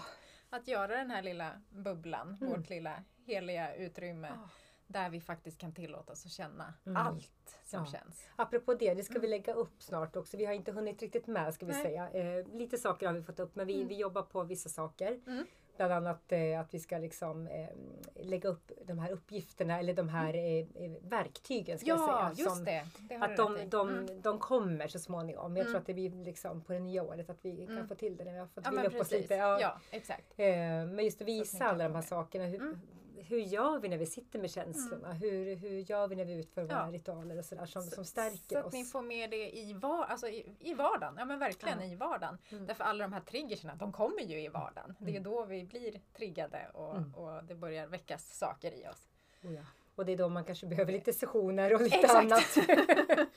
Att 0.50 0.68
göra 0.68 0.98
den 0.98 1.12
här 1.12 1.22
lilla 1.22 1.62
bubblan, 1.70 2.38
Mm. 2.42 2.54
vårt 2.54 2.70
lilla 2.70 3.04
heliga 3.26 3.76
utrymme. 3.76 4.28
Ja. 4.36 4.50
Där 4.88 5.10
vi 5.10 5.22
faktiskt 5.22 5.58
kan 5.60 5.74
tillåta 5.74 6.12
oss 6.14 6.26
att 6.26 6.32
känna 6.32 6.74
Mm. 6.86 6.98
allt 6.98 7.60
som 7.66 7.80
Ja. 7.80 7.92
känns. 7.92 8.28
apropå 8.36 8.74
det, 8.74 8.94
det 8.94 9.04
ska 9.04 9.20
vi 9.20 9.28
lägga 9.28 9.54
upp 9.54 9.84
snart 9.84 10.16
också. 10.16 10.38
Vi 10.38 10.46
har 10.46 10.54
inte 10.54 10.72
hunnit 10.72 11.02
riktigt 11.02 11.28
med 11.28 11.54
ska 11.54 11.66
vi 11.66 11.72
Nej. 11.74 11.84
säga. 11.84 12.10
Eh, 12.10 12.48
lite 12.48 12.78
saker 12.78 13.08
har 13.08 13.14
vi 13.14 13.24
fått 13.24 13.40
upp 13.40 13.56
men 13.56 13.68
vi, 13.68 13.76
Mm. 13.76 13.88
vi 13.88 13.96
jobbar 13.96 14.22
på 14.22 14.44
vissa 14.44 14.70
saker. 14.70 15.22
Mm. 15.86 15.90
Bland 15.90 16.08
annat 16.08 16.32
eh, 16.32 16.60
att 16.60 16.74
vi 16.74 16.80
ska 16.80 16.98
liksom 16.98 17.48
eh, 17.48 17.68
lägga 18.16 18.50
upp 18.50 18.72
de 18.88 19.00
här 19.00 19.12
uppgifterna 19.12 19.80
eller 19.80 19.94
de 19.94 20.10
här 20.10 20.34
eh, 20.34 20.84
eh, 20.84 20.92
verktygen 21.02 21.80
ska 21.80 21.92
Mm. 21.94 22.06
Ja, 22.06 22.22
jag 22.28 22.36
säga. 22.36 22.46
just 22.46 22.56
som- 22.56 22.66
det. 22.66 22.84
det 23.10 23.16
Att 23.16 23.38
de, 23.38 23.70
de, 23.70 23.90
Mm. 23.90 24.22
de 24.22 24.40
kommer 24.40 24.88
så 24.88 25.00
småningom. 25.00 25.58
Jag 25.58 25.66
tror 25.66 25.70
Mm. 25.76 25.82
att 25.82 25.88
det 25.88 25.94
blir 25.94 26.10
liksom 26.26 26.62
på 26.62 26.74
det 26.74 26.80
nya 26.80 27.04
året 27.04 27.30
att 27.30 27.38
vi 27.46 27.66
kan 27.66 27.76
Mm. 27.76 27.88
få 27.88 27.96
till 27.96 28.18
det 28.18 28.24
när 28.24 28.32
vi 28.34 28.40
har 28.40 28.48
fått 28.48 28.66
Ja, 28.66 28.72
vila 28.72 28.84
upp 28.88 29.02
oss 29.02 29.12
lite. 29.12 29.36
Ja. 29.36 29.80
exakt. 29.92 30.34
Eh, 30.38 30.48
Men 30.48 31.00
just 31.06 31.22
att 31.22 31.28
visa 31.28 31.66
alla 31.66 31.84
de 31.84 31.96
här 31.96 32.02
sakerna. 32.02 32.46
Hur, 32.46 32.62
Mm. 32.62 32.80
Hur 33.24 33.40
gör 33.40 33.80
vi 33.80 33.90
när 33.90 33.98
vi 33.98 34.06
sitter 34.06 34.40
med 34.40 34.52
känslorna? 34.52 35.14
Hur, 35.14 35.56
hur 35.56 35.80
gör 35.80 36.08
vi 36.08 36.16
när 36.16 36.26
vi 36.26 36.34
utför 36.40 36.62
våra 36.64 36.74
Ja. 36.86 36.92
ritualer 36.92 37.38
och 37.38 37.46
sådär 37.46 37.66
som, 37.66 37.84
Så- 37.84 37.90
som 37.96 38.06
stärker 38.06 38.38
Så 38.56 38.58
att 38.60 38.66
oss? 38.66 38.74
ni 38.74 38.86
får 38.86 39.02
med 39.02 39.30
det 39.30 39.58
i, 39.58 39.74
var, 39.74 40.06
alltså 40.06 40.28
i, 40.28 40.56
i 40.60 40.74
vardagen. 40.74 41.16
Ja 41.18 41.26
men 41.26 41.40
verkligen 41.40 41.80
Ja. 41.80 41.86
i 41.86 41.96
vardagen. 41.96 42.38
Mm. 42.52 42.66
Därför 42.68 42.84
alla 42.84 43.04
de 43.04 43.14
här 43.14 43.22
triggerserna, 43.22 43.76
de 43.76 43.92
kommer 43.94 44.22
ju 44.22 44.42
i 44.42 44.48
vardagen. 44.48 44.96
Det 45.00 45.06
är 45.06 45.10
Mm. 45.10 45.24
då 45.24 45.46
vi 45.46 45.64
blir 45.64 46.02
triggade 46.14 46.68
och, 46.74 46.96
Mm. 46.98 47.16
och 47.16 47.44
det 47.44 47.56
börjar 47.56 47.88
väckas 47.88 48.38
saker 48.38 48.72
i 48.72 48.88
oss. 48.88 49.08
Oh 49.44 49.54
ja. 49.54 49.62
Och 49.96 50.06
det 50.06 50.12
är 50.12 50.18
då 50.18 50.30
man 50.30 50.44
kanske 50.44 50.66
behöver 50.68 50.92
lite 50.92 51.14
sessioner 51.14 51.74
och 51.76 51.82
lite 51.82 51.96
Exakt. 51.98 52.16
annat. 52.16 52.58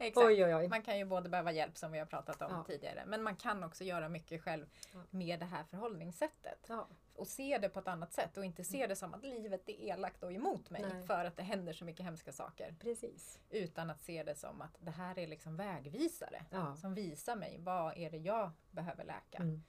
Exakt. 0.00 0.26
oj, 0.26 0.44
oj, 0.44 0.54
oj. 0.54 0.68
Man 0.68 0.82
kan 0.82 0.98
ju 0.98 1.04
både 1.04 1.28
behöva 1.28 1.52
hjälp 1.52 1.76
som 1.78 1.92
vi 1.92 1.98
har 1.98 2.06
pratat 2.06 2.42
om 2.42 2.48
Ja. 2.50 2.64
tidigare. 2.66 3.04
Men 3.06 3.22
man 3.22 3.36
kan 3.36 3.64
också 3.64 3.84
göra 3.84 4.08
mycket 4.08 4.42
själv 4.42 4.66
Ja. 4.94 4.98
med 5.10 5.40
det 5.40 5.44
här 5.46 5.64
förhållningssättet. 5.64 6.58
Ja. 6.68 6.88
Och 7.16 7.26
se 7.26 7.58
det 7.58 7.68
på 7.68 7.80
ett 7.80 7.88
annat 7.88 8.12
sätt 8.12 8.36
och 8.36 8.44
inte 8.44 8.64
se 8.64 8.86
det 8.86 8.96
som 8.96 9.14
att 9.14 9.22
livet 9.24 9.68
är 9.68 9.72
elakt 9.80 10.22
och 10.22 10.32
emot 10.32 10.70
mig 10.70 10.82
Nej. 10.92 11.06
för 11.06 11.24
att 11.24 11.36
det 11.36 11.42
händer 11.42 11.72
så 11.72 11.84
mycket 11.84 12.04
hemska 12.06 12.32
saker. 12.32 12.74
Precis. 12.80 13.40
Utan 13.50 13.90
att 13.90 14.00
se 14.02 14.22
det 14.22 14.34
som 14.34 14.60
att 14.60 14.76
det 14.80 14.90
här 14.90 15.18
är 15.18 15.26
liksom 15.26 15.56
vägvisare. 15.56 16.44
Ja. 16.50 16.76
Som 16.76 16.94
visar 16.94 17.36
mig 17.36 17.58
vad 17.60 17.96
är 17.96 18.10
det 18.10 18.18
jag 18.18 18.50
behöver 18.70 19.04
läka. 19.04 19.38
Mm. 19.38 19.62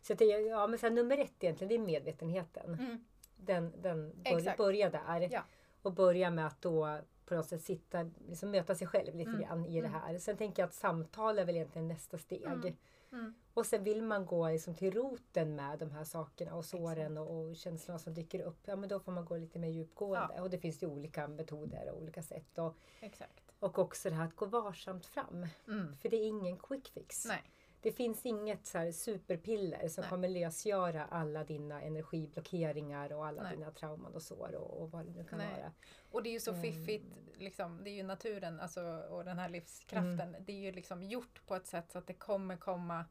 Så 0.00 0.14
det, 0.14 0.24
ja, 0.24 0.66
men 0.66 0.78
så 0.78 0.86
här, 0.86 0.94
nummer 0.94 1.18
ett 1.18 1.44
egentligen, 1.44 1.68
det 1.68 1.74
är 1.74 1.86
medvetenheten. 1.86 2.74
Mm. 2.74 3.04
Den, 3.36 3.82
den 3.82 4.22
bör, 4.22 4.56
börja 4.56 4.90
där. 4.90 5.28
Ja. 5.32 5.42
Och 5.82 5.92
börja 5.92 6.30
med 6.30 6.46
att 6.46 6.62
då 6.62 6.98
på 7.24 7.34
något 7.34 7.46
sätt 7.46 7.62
sitta, 7.62 8.10
liksom 8.28 8.50
möta 8.50 8.74
sig 8.74 8.86
själv 8.86 9.14
lite 9.14 9.30
Mm. 9.30 9.42
grann 9.42 9.66
i 9.66 9.80
det 9.80 9.86
Mm. 9.86 10.00
här. 10.00 10.18
Sen 10.18 10.36
tänker 10.36 10.62
jag 10.62 10.66
att 10.68 10.74
samtal 10.74 11.38
är 11.38 11.44
väl 11.44 11.56
egentligen 11.56 11.88
nästa 11.88 12.18
steg. 12.18 12.76
Mm. 13.12 13.34
Och 13.54 13.66
sen 13.66 13.84
vill 13.84 14.02
man 14.02 14.26
gå 14.26 14.48
liksom 14.48 14.74
till 14.74 14.94
roten 14.94 15.56
med 15.56 15.78
de 15.78 15.90
här 15.90 16.04
sakerna 16.04 16.54
och 16.54 16.64
såren 16.64 17.18
och, 17.18 17.48
och 17.48 17.56
känslorna 17.56 17.98
som 17.98 18.14
dyker 18.14 18.40
upp. 18.40 18.60
Ja 18.64 18.76
men 18.76 18.88
då 18.88 19.00
får 19.00 19.12
man 19.12 19.24
gå 19.24 19.36
lite 19.36 19.58
mer 19.58 19.68
djupgående. 19.68 20.40
Och 20.40 20.50
det 20.50 20.58
finns 20.58 20.82
ju 20.82 20.86
olika 20.86 21.28
metoder 21.28 21.90
och 21.90 22.02
olika 22.02 22.22
sätt. 22.22 22.58
Och, 22.58 22.76
Exakt. 23.00 23.52
och 23.58 23.78
också 23.78 24.10
det 24.10 24.16
här 24.16 24.24
att 24.24 24.36
gå 24.36 24.46
varsamt 24.46 25.06
fram. 25.06 25.46
Mm. 25.68 25.96
För 25.96 26.08
det 26.08 26.16
är 26.16 26.28
ingen 26.28 26.58
quick 26.58 26.88
fix. 26.88 27.24
Nej. 27.26 27.42
Det 27.82 27.92
finns 27.92 28.26
inget 28.26 28.66
så 28.66 28.92
superpiller 28.92 29.88
som 29.88 30.02
Nej. 30.02 30.10
kommer 30.10 30.28
lösgöra 30.28 31.04
alla 31.04 31.44
dina 31.44 31.82
energiblockeringar 31.82 33.12
och 33.12 33.26
alla 33.26 33.42
Nej. 33.42 33.56
dina 33.56 33.70
trauman 33.70 34.14
och 34.14 34.22
sår 34.22 34.54
och, 34.54 34.82
och 34.82 34.90
vad 34.90 35.06
det 35.06 35.10
nu 35.12 35.24
kan 35.24 35.38
Nej. 35.38 35.48
vara. 35.56 35.72
Och 36.10 36.22
det 36.22 36.28
är 36.28 36.32
ju 36.32 36.40
så 36.40 36.50
Mm. 36.50 36.62
fiffigt, 36.62 37.06
liksom, 37.38 37.84
det 37.84 37.90
är 37.90 37.94
ju 37.94 38.02
naturen 38.02 38.60
alltså, 38.60 38.82
och 39.10 39.24
den 39.24 39.38
här 39.38 39.48
livskraften. 39.48 40.20
Mm. 40.20 40.44
Det 40.44 40.52
är 40.52 40.60
ju 40.60 40.72
liksom 40.72 41.02
gjort 41.02 41.46
på 41.46 41.54
ett 41.56 41.66
sätt 41.66 41.90
så 41.92 41.98
att 41.98 42.06
det 42.06 42.14
kommer 42.14 42.56
komma 42.56 43.04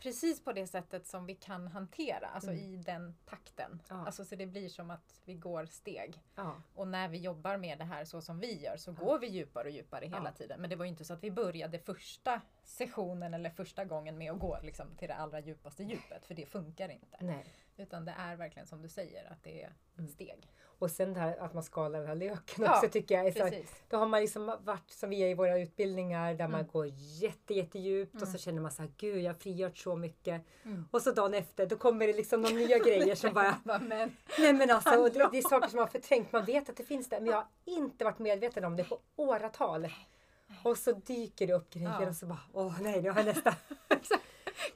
precis 0.00 0.44
på 0.44 0.52
det 0.52 0.66
sättet 0.66 1.06
som 1.06 1.26
vi 1.26 1.34
kan 1.34 1.68
hantera, 1.68 2.26
alltså 2.26 2.50
Mm. 2.50 2.62
i 2.64 2.76
den 2.76 3.14
takten. 3.26 3.82
Ja. 3.88 4.06
Alltså 4.06 4.24
så 4.24 4.36
det 4.36 4.46
blir 4.46 4.68
som 4.68 4.90
att 4.90 5.20
vi 5.24 5.34
går 5.34 5.66
steg. 5.66 6.22
Ja, 6.34 6.62
Och 6.74 6.88
när 6.88 7.08
vi 7.08 7.18
jobbar 7.18 7.56
med 7.56 7.78
det 7.78 7.84
här 7.84 8.04
så 8.04 8.20
som 8.20 8.38
vi 8.40 8.58
gör 8.62 8.76
så 8.76 8.90
Ja. 8.90 9.04
går 9.04 9.18
vi 9.18 9.26
djupare 9.26 9.64
och 9.64 9.70
djupare 9.74 10.06
hela 10.06 10.32
tiden. 10.32 10.60
Men 10.60 10.70
det 10.70 10.76
var 10.76 10.84
ju 10.84 10.88
inte 10.90 11.04
så 11.04 11.12
att 11.14 11.24
vi 11.24 11.30
började 11.30 11.78
första 11.78 12.40
sessionen 12.64 13.34
eller 13.34 13.50
första 13.50 13.84
gången 13.84 14.18
med 14.18 14.32
att 14.32 14.38
gå 14.38 14.58
liksom, 14.62 14.86
till 14.96 15.08
det 15.08 15.14
allra 15.14 15.40
djupaste 15.40 15.82
djupet. 15.84 16.26
För 16.26 16.34
det 16.34 16.46
funkar 16.46 16.88
inte. 16.88 17.16
nej. 17.20 17.44
Utan 17.76 18.04
det 18.04 18.14
är 18.18 18.36
verkligen 18.36 18.66
som 18.66 18.82
du 18.82 18.88
säger, 18.88 19.32
att 19.32 19.42
det 19.42 19.62
är 19.62 19.72
Mm. 19.98 20.08
steg. 20.08 20.48
Och 20.80 20.90
sen 20.90 21.14
det 21.14 21.20
här 21.20 21.36
att 21.36 21.54
man 21.54 21.62
skalar 21.62 21.98
den 21.98 22.08
här 22.08 22.14
löken 22.14 22.64
Ja, 22.64 22.76
också 22.76 22.88
tycker 22.90 23.14
jag 23.24 23.32
så 23.36 23.40
Precis. 23.40 23.82
Då 23.88 23.96
har 23.96 24.06
man 24.06 24.20
liksom 24.20 24.46
varit 24.64 24.90
som 24.90 25.10
vi 25.10 25.20
är 25.22 25.28
i 25.28 25.34
våra 25.34 25.58
utbildningar 25.58 26.34
där 26.34 26.48
man 26.48 26.60
Mm. 26.60 26.72
går 26.72 26.86
jätte, 27.20 27.54
jättedjupt 27.54 28.14
och 28.14 28.20
så 28.20 28.26
Mm. 28.26 28.38
känner 28.38 28.60
man 28.62 28.70
så 28.70 28.82
här, 28.82 28.90
gud 28.96 29.22
jag 29.22 29.32
har 29.32 29.38
frigjort 29.38 29.78
så 29.78 29.96
mycket. 29.96 30.42
Mm. 30.64 30.84
Och 30.90 31.02
så 31.02 31.10
dagen 31.12 31.34
efter 31.34 31.66
då 31.66 31.76
kommer 31.76 32.06
det 32.06 32.12
liksom 32.12 32.42
några 32.42 32.54
nya 32.54 32.78
grejer 32.86 33.14
som 33.14 33.34
bara, 33.34 33.56
men, 33.64 34.16
nej 34.38 34.52
men 34.52 34.70
alltså 34.70 34.96
och 35.00 35.10
det, 35.12 35.28
det 35.32 35.38
är 35.38 35.48
saker 35.48 35.68
som 35.68 35.76
man 35.76 35.84
har 35.84 35.90
förträngt. 35.92 36.32
Man 36.32 36.44
vet 36.44 36.68
att 36.68 36.76
det 36.76 36.84
finns 36.84 37.08
där 37.08 37.20
men 37.20 37.28
jag 37.30 37.36
har 37.36 37.46
inte 37.64 38.04
varit 38.04 38.18
medveten 38.18 38.64
om 38.64 38.76
det 38.76 38.84
på 38.84 38.98
åratal. 39.16 39.88
Och 40.64 40.78
så 40.78 40.92
dyker 40.92 41.46
det 41.46 41.52
upp 41.52 41.70
grejer 41.70 41.96
Ja. 42.00 42.08
och 42.08 42.16
så 42.16 42.26
bara, 42.26 42.40
åh 42.52 42.80
nej 42.82 43.02
nu 43.02 43.10
har 43.10 43.16
jag 43.16 43.26
nästa. 43.26 43.54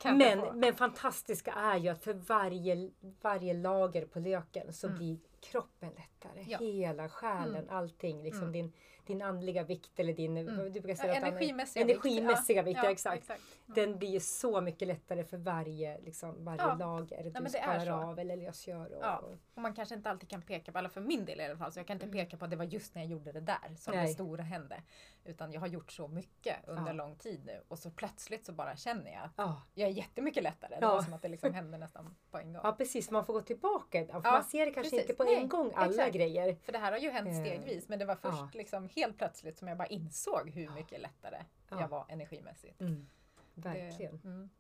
Men, 0.05 0.41
men 0.61 0.75
fantastiska 0.75 1.53
är 1.53 1.77
ju 1.77 1.89
att 1.89 2.03
för 2.05 2.15
varje, 2.15 2.91
varje 3.23 3.55
lager 3.55 4.07
på 4.07 4.19
löken 4.19 4.73
så 4.73 4.87
Mm. 4.87 4.99
blir 4.99 5.19
kroppen 5.45 5.91
lättare. 5.91 6.45
Ja. 6.49 6.59
Hela 6.59 7.09
själen, 7.09 7.55
Mm. 7.65 7.77
allting. 7.77 8.23
Liksom 8.23 8.43
Mm. 8.43 8.53
din, 8.53 8.73
din 9.07 9.23
andliga 9.23 9.63
vikt 9.63 10.01
eller 10.01 10.13
din 10.13 10.37
Mm. 10.37 10.57
du 10.57 10.81
brukar 10.81 10.89
Ja, 10.89 10.97
säga 10.97 11.13
att 11.13 11.21
den- 11.21 11.29
energimässiga 11.33 11.83
energimässiga 11.85 12.63
vikt. 12.63 12.77
Ja, 12.83 12.85
Ja, 12.85 12.91
exakt. 12.91 13.29
Mm. 13.29 13.41
Den 13.67 13.99
blir 13.99 14.09
ju 14.09 14.21
så 14.21 14.61
mycket 14.61 14.89
lättare 14.89 15.25
för 15.25 15.37
varje, 15.37 16.01
liksom, 16.01 16.45
varje 16.45 16.63
Ja. 16.63 16.75
lager 16.75 17.25
du 17.25 17.49
så. 17.87 17.93
av 17.93 18.19
eller 18.19 18.37
lösgör. 18.37 18.95
Och, 18.95 19.03
Ja. 19.05 19.17
och, 19.55 19.63
man 19.63 19.75
kanske 19.75 19.95
inte 19.95 20.11
alltid 20.11 20.29
kan 20.29 20.43
peka 20.43 20.73
på, 20.73 20.79
alla 20.79 20.89
för 20.89 21.01
min 21.01 21.25
del 21.25 21.41
i 21.41 21.45
alla 21.45 21.57
fall, 21.57 21.73
så 21.73 21.79
jag 21.79 21.87
kan 21.87 21.95
inte 21.95 22.07
Mm. 22.07 22.17
peka 22.19 22.37
på 22.37 22.45
att 22.45 22.51
det 22.51 22.57
var 22.57 22.65
just 22.65 22.95
när 22.95 23.03
jag 23.03 23.11
gjorde 23.11 23.33
det 23.33 23.41
där 23.41 23.75
som 23.79 23.95
Nej. 23.95 24.07
det 24.07 24.13
stora 24.13 24.43
hände. 24.43 24.83
Utan 25.25 25.53
jag 25.53 25.61
har 25.61 25.67
gjort 25.67 25.93
så 25.93 26.09
mycket 26.09 26.57
under 26.67 26.93
lång 26.93 27.17
tid 27.17 27.45
nu 27.47 27.61
och 27.69 27.79
så 27.79 27.91
plötsligt 27.91 28.47
så 28.47 28.53
bara 28.53 28.77
känner 28.77 29.13
jag 29.13 29.23
att 29.25 29.33
ja. 29.37 29.63
jag 29.75 29.89
är 29.89 29.93
jättemycket 29.93 30.43
lättare. 30.43 30.81
Det 30.81 30.87
var 30.87 31.03
som 31.03 31.13
att 31.15 31.23
det 31.23 31.29
liksom 31.29 31.55
hände 31.55 31.79
nästan 31.79 32.15
på 32.31 32.39
en 32.39 32.53
gång. 32.53 32.61
ja, 32.65 32.73
precis. 32.73 33.11
Man 33.11 33.25
får 33.25 33.33
gå 33.33 33.41
tillbaka. 33.41 34.21
Man 34.23 34.45
ser 34.45 34.67
det 34.67 34.73
kanske 34.73 34.91
precis. 34.91 35.01
inte 35.01 35.15
på 35.15 35.25
Nej, 35.25 35.35
en 35.37 35.49
gång, 35.49 35.73
alla 35.75 35.91
exakt. 35.91 36.13
grejer. 36.15 36.57
För 36.63 36.73
det 36.73 36.79
här 36.79 36.93
har 36.93 36.99
ju 36.99 37.11
hänt 37.11 37.29
Eh, 37.29 37.41
stegvis 37.41 37.89
men 37.89 37.99
det 37.99 38.05
var 38.05 38.17
först 38.17 38.55
liksom 38.55 38.89
helt 38.97 39.19
plötsligt 39.19 39.59
som 39.59 39.69
jag 39.69 39.77
bara 39.79 39.89
insåg 39.89 40.51
hur 40.51 40.71
mycket 40.71 41.01
lättare 41.01 41.45
Ja. 41.69 41.81
jag 41.81 41.89
var 41.89 42.07
energimässigt. 42.09 42.81
Mm. 42.81 43.07
Verkligen. 43.55 44.21
Det, 44.23 44.29
mm. 44.29 44.51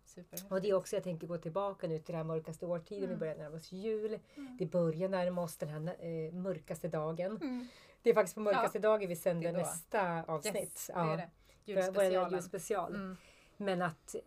Och 0.51 0.61
det 0.61 0.71
är 0.71 0.75
också, 0.75 0.97
jag 0.97 1.03
tänker 1.05 1.27
gå 1.27 1.39
tillbaka 1.39 1.87
nu 1.87 1.99
till 1.99 2.07
den 2.13 2.17
här 2.17 2.25
mörkaste 2.25 2.67
årtiden. 2.67 3.01
Vi 3.01 3.07
Mm. 3.07 3.19
börjar 3.19 3.37
närma 3.37 3.57
oss 3.57 3.73
jul. 3.73 4.19
Mm. 4.35 4.57
Det 4.59 4.67
börjar 4.67 5.09
närma 5.09 5.43
oss 5.43 5.57
den 5.57 5.69
här 5.69 6.05
eh, 6.07 6.33
mörkaste 6.33 6.89
dagen. 6.89 7.37
Mm. 7.43 7.67
Det 8.03 8.11
är 8.11 8.15
faktiskt 8.15 8.35
på 8.35 8.41
mörkaste 8.41 8.79
dagen 8.79 9.09
vi 9.09 9.17
sänder 9.17 9.53
nästa 9.53 10.25
avsnitt. 10.25 10.55
Yes, 10.55 10.87
det 10.87 10.93
är 10.93 11.17
det. 11.17 11.31
Julspecialen. 11.65 12.33
julspecial. 12.33 12.95
Mm. 12.95 13.17
Men 13.57 13.83
att 13.83 14.15
eh, 14.15 14.21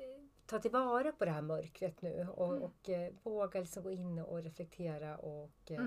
ta 0.46 0.60
tillvara 0.60 1.12
på 1.12 1.26
det 1.26 1.32
här 1.32 1.42
mörkret 1.42 2.02
nu 2.02 2.28
och, 2.36 2.48
Mm. 2.52 2.64
och 2.64 2.90
eh, 2.90 3.14
våga 3.24 3.60
liksom 3.60 3.84
gå 3.84 3.92
in 3.92 4.20
och 4.20 4.44
reflektera 4.44 5.18
och 5.18 5.72
eh. 5.72 5.86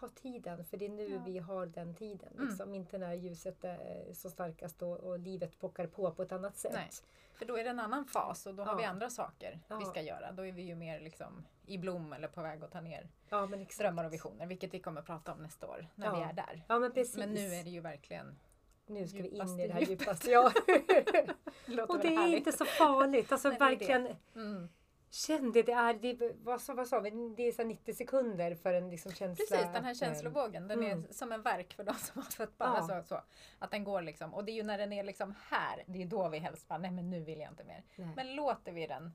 Ta 0.00 0.08
tiden. 0.08 0.64
För 0.64 0.76
det 0.76 0.84
är 0.84 0.88
nu 0.90 1.08
Ja. 1.08 1.22
vi 1.26 1.38
har 1.38 1.66
den 1.66 1.94
tiden. 1.94 2.32
Mm. 2.34 2.48
Liksom. 2.48 2.74
Inte 2.74 2.98
när 2.98 3.14
ljuset 3.14 3.64
är 3.64 4.12
så 4.14 4.30
starkast 4.30 4.82
och, 4.82 4.96
och 4.96 5.18
livet 5.18 5.58
pockar 5.60 5.86
på 5.86 6.10
på 6.10 6.22
ett 6.22 6.32
annat 6.32 6.56
sätt. 6.56 6.72
Nej. 6.74 6.90
För 7.34 7.44
då 7.44 7.56
är 7.58 7.64
det 7.64 7.70
en 7.70 7.80
annan 7.80 8.04
fas 8.04 8.46
och 8.46 8.54
då 8.54 8.62
har 8.62 8.72
Ja. 8.72 8.76
vi 8.78 8.84
andra 8.84 9.10
saker 9.10 9.50
vi 9.68 9.74
Ja. 9.74 9.80
ska 9.80 10.02
göra. 10.02 10.32
Då 10.32 10.46
är 10.46 10.52
vi 10.52 10.62
ju 10.62 10.74
mer 10.74 11.00
liksom 11.00 11.44
i 11.66 11.78
blom 11.78 12.12
eller 12.12 12.28
på 12.28 12.42
väg 12.42 12.64
att 12.64 12.72
ta 12.72 12.80
ner 12.80 13.08
Ja, 13.28 13.46
men 13.46 13.60
exakt. 13.60 13.78
drömmar 13.80 14.04
och 14.04 14.12
visioner. 14.12 14.46
Vilket 14.46 14.74
vi 14.74 14.80
kommer 14.80 15.00
att 15.00 15.06
prata 15.06 15.32
om 15.32 15.38
nästa 15.42 15.66
år 15.66 15.86
när 15.94 16.16
vi 16.16 16.22
är 16.22 16.32
där. 16.32 16.64
Ja, 16.68 16.78
men 16.78 16.92
precis. 16.92 17.16
Men 17.16 17.30
nu 17.34 17.54
är 17.54 17.64
det 17.64 17.70
ju 17.70 17.80
verkligen 17.80 18.38
Nu 18.86 19.08
ska 19.08 19.22
vi 19.22 19.28
in 19.28 19.60
i 19.60 19.66
det 19.66 19.72
här 19.72 19.80
djupaste. 19.80 20.30
Ja. 20.30 20.46
och 21.88 21.94
väl 21.94 22.00
det 22.02 22.14
är 22.14 22.36
inte 22.36 22.52
så 22.52 22.64
farligt. 22.64 23.32
Alltså 23.32 23.48
Nej, 23.58 23.58
det 23.58 23.64
är 23.64 23.68
det. 23.68 23.76
verkligen. 23.76 24.16
Mm. 24.34 24.68
Känn 25.10 25.52
det. 25.52 25.62
det, 25.62 25.72
är, 25.72 25.94
det 25.94 26.32
vad, 26.42 26.60
sa, 26.60 26.74
vad 26.74 26.88
sa 26.88 27.00
vi? 27.00 27.10
Det 27.36 27.42
är 27.42 27.52
så 27.52 27.62
här 27.62 27.68
90 27.68 27.94
sekunder 27.94 28.54
för 28.54 28.74
en 28.74 28.90
liksom 28.90 29.12
känsla. 29.12 29.46
Precis, 29.50 29.72
den 29.72 29.84
här 29.84 29.94
känslovågen. 29.94 30.68
Den 30.68 30.82
mm. 30.82 31.04
är 31.04 31.12
som 31.12 31.32
en 31.32 31.42
verk 31.42 31.74
för 31.74 31.84
de 31.84 31.94
som 31.94 32.22
har 32.22 32.30
fått 32.30 32.58
barn. 32.58 32.70
Ja. 32.74 32.78
Alltså, 32.78 33.14
så, 33.14 33.22
att 33.58 33.70
den 33.70 33.84
går 33.84 34.02
liksom. 34.02 34.34
Och 34.34 34.44
det 34.44 34.52
är 34.52 34.54
ju 34.54 34.62
när 34.62 34.78
den 34.78 34.92
är 34.92 35.04
liksom 35.04 35.34
här. 35.48 35.84
Det 35.86 36.02
är 36.02 36.06
då 36.06 36.28
vi 36.28 36.38
helst 36.38 36.68
bara, 36.68 36.78
nej 36.78 36.90
men 36.90 37.10
nu 37.10 37.24
vill 37.24 37.40
jag 37.40 37.50
inte 37.50 37.64
mer. 37.64 37.84
nej. 37.96 38.12
Men 38.16 38.34
låter 38.34 38.72
vi 38.72 38.86
den 38.86 39.12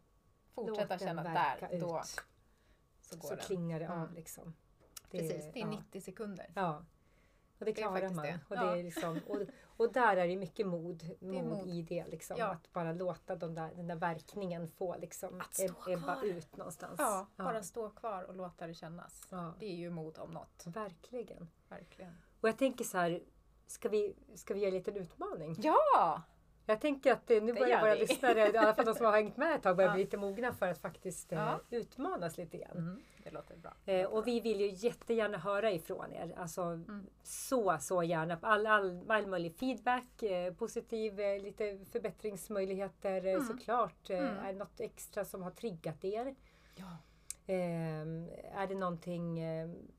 fortsätta 0.55 0.81
Låt 0.81 0.89
den 0.89 0.99
känna 0.99 1.23
där, 1.23 1.79
då 1.79 1.99
ut. 1.99 2.21
så 3.01 3.17
går 3.17 3.27
så 3.29 3.35
den. 3.35 3.37
kling- 3.37 3.45
klingar 3.45 3.79
det 3.79 3.89
av 3.89 3.97
Mm. 3.97 4.13
liksom. 4.13 4.53
Precis, 5.11 5.45
det 5.53 5.59
är 5.59 5.65
ja. 5.65 5.69
90 5.69 6.01
sekunder. 6.01 6.51
Ja. 6.55 6.85
Och 7.59 7.65
det 7.65 7.71
Det 7.71 7.73
klarar 7.73 7.91
faktiskt 7.93 8.15
man. 8.15 8.25
det. 8.25 8.39
Och, 8.49 8.55
Ja. 8.55 8.63
det 8.73 8.79
är 8.79 8.83
liksom, 8.83 9.19
och, 9.27 9.37
och 9.77 9.93
där 9.93 10.17
är 10.17 10.27
det 10.27 10.35
mycket 10.37 10.67
mod, 10.67 11.03
mod, 11.21 11.43
mod. 11.45 11.67
i 11.69 11.81
det. 11.81 12.05
Liksom, 12.07 12.37
Ja. 12.39 12.45
Att 12.47 12.73
bara 12.73 12.93
låta 12.93 13.35
de 13.35 13.55
där, 13.55 13.71
den 13.75 13.87
där 13.87 13.95
verkningen 13.95 14.67
få 14.67 14.95
liksom, 14.97 15.41
ebba 15.87 16.21
ut 16.23 16.57
någonstans. 16.57 16.95
Ja, 16.99 17.27
bara 17.37 17.63
stå 17.63 17.89
kvar 17.89 18.23
och 18.23 18.35
låta 18.35 18.67
det 18.67 18.73
kännas. 18.73 19.27
Det 19.59 19.65
är 19.65 19.75
ju 19.75 19.89
mod 19.89 20.17
om 20.17 20.31
något. 20.31 20.63
Verkligen. 20.65 21.49
Verkligen. 21.69 22.13
Och 22.41 22.49
jag 22.49 22.57
tänker 22.57 22.83
så 22.85 22.97
här, 22.97 23.23
ska 23.67 23.89
vi, 23.89 24.15
ska 24.35 24.53
vi 24.53 24.59
göra 24.59 24.67
en 24.71 24.77
liten 24.77 24.95
utmaning? 24.95 25.55
Ja! 25.59 26.21
Jag 26.65 26.81
tänker 26.81 27.11
att 27.13 27.31
eh, 27.31 27.41
nu 27.43 27.53
Det 27.53 27.59
börjar 27.59 27.81
våra 27.81 27.93
lyssnare, 27.95 28.51
i 28.51 28.57
alla 28.57 28.73
fall 28.73 28.85
de 28.85 28.93
som 28.95 29.05
har 29.05 29.13
hängt 29.13 29.37
med 29.37 29.55
ett 29.55 29.63
tag, 29.63 29.75
börjar 29.75 29.89
Ja. 29.89 29.93
bli 29.95 30.03
lite 30.03 30.17
mogna 30.17 30.53
för 30.53 30.67
att 30.67 30.77
faktiskt 30.81 31.31
eh, 31.31 31.39
Ja. 31.39 31.59
utmanas 31.69 32.37
lite 32.37 32.57
grann. 32.57 32.77
Mm, 32.77 33.01
det 33.23 33.31
låter 33.31 33.57
bra. 33.57 33.73
Eh, 33.85 34.05
och 34.05 34.27
vi 34.27 34.39
vill 34.39 34.59
ju 34.61 34.69
jättegärna 34.87 35.37
höra 35.37 35.71
ifrån 35.71 36.13
er. 36.13 36.33
Alltså 36.37 36.61
Mm. 36.61 37.05
så, 37.23 37.77
så 37.79 38.03
gärna. 38.03 38.37
All, 38.41 38.67
all, 38.67 39.11
all 39.11 39.27
möjlig 39.27 39.55
feedback, 39.55 40.23
eh, 40.23 40.53
positiv, 40.53 41.19
eh, 41.19 41.41
lite 41.41 41.79
förbättringsmöjligheter 41.91 43.25
eh, 43.25 43.33
Mm. 43.33 43.45
såklart. 43.47 44.09
Eh, 44.09 44.17
Mm. 44.19 44.37
Är 44.45 44.53
det 44.53 44.59
något 44.59 44.79
extra 44.79 45.25
som 45.25 45.43
har 45.43 45.51
triggat 45.51 46.05
er? 46.05 46.35
Ja. 46.75 46.97
Eh, 47.47 48.01
är 48.61 48.67
det 48.67 48.75
någonting 48.75 49.39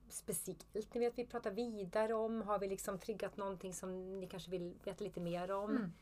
speciellt 0.09 0.95
ni 0.95 1.01
vet 1.01 1.19
vi 1.19 1.27
pratar 1.27 1.51
vidare 1.51 2.15
om? 2.15 2.43
Har 2.43 2.59
vi 2.59 2.69
liksom 2.69 2.99
triggat 2.99 3.37
någonting 3.37 3.75
som 3.75 4.21
ni 4.21 4.27
kanske 4.27 4.51
vill 4.51 4.75
veta 4.85 5.05
lite 5.05 5.21
mer 5.21 5.51
om? 5.51 5.93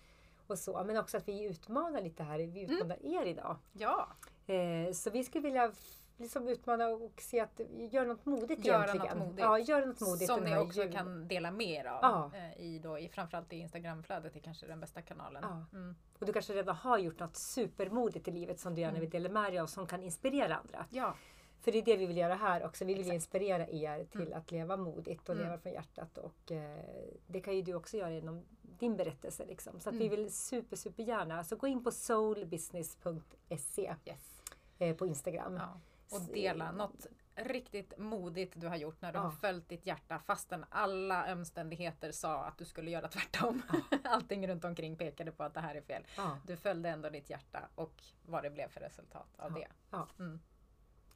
Mm. 0.42 0.46
Och 0.46 0.58
så. 0.58 0.84
Men 0.84 0.96
också 0.96 1.16
att 1.16 1.28
vi 1.28 1.44
utmanar 1.44 2.02
lite 2.02 2.22
här. 2.22 2.38
Vi 2.38 2.62
utmanar 2.62 3.06
er 3.06 3.26
idag. 3.26 3.56
Ja, 3.72 4.08
Eh, 4.46 4.92
så 4.92 5.10
vi 5.10 5.24
skulle 5.24 5.42
vilja 5.44 5.72
liksom 6.16 6.48
utmana 6.48 6.86
och 6.88 7.12
se 7.20 7.40
att 7.40 7.60
gör 7.90 8.06
något 8.06 8.26
modigt 8.26 8.64
Göra 8.64 8.84
egentligen. 8.84 9.18
något 9.18 9.26
modigt. 9.26 9.40
Ja, 9.42 9.58
gör 9.58 9.86
något 9.86 10.00
modigt 10.00 10.26
som 10.26 10.40
ni 10.44 10.56
också 10.58 10.82
jul- 10.82 10.92
kan 10.92 11.28
dela 11.28 11.50
mer 11.50 11.84
av. 11.84 11.98
Ja. 12.02 12.30
eh, 12.38 12.60
I 12.60 12.78
då, 12.78 12.98
i, 12.98 13.08
framförallt 13.08 13.52
i 13.52 13.56
Instagramflödet 13.56 14.36
är 14.36 14.40
kanske 14.40 14.66
den 14.66 14.80
bästa 14.80 15.02
kanalen. 15.02 15.42
Ja. 15.72 15.78
Mm. 15.78 15.94
Och 16.18 16.26
du 16.26 16.32
kanske 16.32 16.52
redan 16.52 16.76
har 16.76 16.98
gjort 16.98 17.18
något 17.18 17.36
supermodigt 17.36 18.28
i 18.28 18.30
livet 18.30 18.60
som 18.60 18.74
du 18.74 18.80
gärna 18.80 18.90
Mm. 18.90 19.00
vill 19.00 19.10
dela 19.10 19.28
med 19.28 19.52
dig 19.52 19.58
av 19.58 19.66
som 19.66 19.86
kan 19.86 20.02
inspirera 20.02 20.56
andra. 20.56 20.86
ja. 20.90 21.14
För 21.62 21.72
det 21.72 21.78
är 21.78 21.82
det 21.82 21.96
vi 21.96 22.06
vill 22.06 22.16
göra 22.16 22.34
här 22.34 22.64
också. 22.64 22.84
Vi 22.84 22.92
vill 22.92 23.00
Exakt. 23.00 23.14
inspirera 23.14 23.68
er 23.68 24.04
till 24.04 24.20
Mm. 24.20 24.32
att 24.38 24.50
leva 24.50 24.76
modigt 24.76 25.28
och 25.28 25.34
Mm. 25.34 25.44
leva 25.46 25.58
från 25.58 25.72
hjärtat. 25.72 26.18
Och 26.18 26.52
eh, 26.52 26.78
det 27.26 27.40
kan 27.40 27.56
ju 27.56 27.62
du 27.62 27.74
också 27.74 27.96
göra 27.96 28.10
genom 28.10 28.44
din 28.62 28.96
berättelse. 28.96 29.46
Liksom. 29.46 29.80
Så 29.80 29.88
att 29.88 29.94
vi 29.94 30.06
Mm. 30.06 30.16
vill 30.20 30.32
super, 30.32 30.76
super 30.76 31.02
gärna. 31.02 31.38
Alltså 31.38 31.56
gå 31.56 31.66
in 31.66 31.84
på 31.84 31.90
soulbusiness.se 31.90 33.94
Yes. 34.04 34.42
eh, 34.78 34.96
på 34.96 35.06
Instagram. 35.06 35.54
Ja. 35.56 35.80
Och 36.16 36.22
dela 36.34 36.72
något 36.72 37.06
riktigt 37.34 37.98
modigt 37.98 38.52
du 38.60 38.66
har 38.68 38.76
gjort 38.76 39.02
när 39.02 39.12
du 39.12 39.18
Ja. 39.18 39.22
har 39.22 39.30
följt 39.30 39.68
ditt 39.68 39.86
hjärta 39.86 40.18
fastän 40.18 40.64
alla 40.70 41.32
omständigheter 41.32 42.12
sa 42.12 42.44
att 42.44 42.58
du 42.58 42.64
skulle 42.64 42.90
göra 42.90 43.08
tvärtom. 43.08 43.62
Allting 44.04 44.48
runt 44.48 44.64
omkring 44.64 44.96
pekade 44.96 45.32
på 45.32 45.42
att 45.42 45.54
det 45.54 45.60
här 45.60 45.74
är 45.74 45.80
fel. 45.80 46.02
Ja, 46.16 46.38
Du 46.46 46.56
följde 46.56 46.88
ändå 46.88 47.10
ditt 47.10 47.30
hjärta 47.30 47.68
och 47.74 48.02
vad 48.26 48.42
det 48.42 48.50
blev 48.50 48.68
för 48.68 48.80
resultat 48.80 49.28
av 49.36 49.52
Ja. 49.52 49.58
det. 49.58 49.68
ja. 49.90 50.08
Mm. 50.18 50.40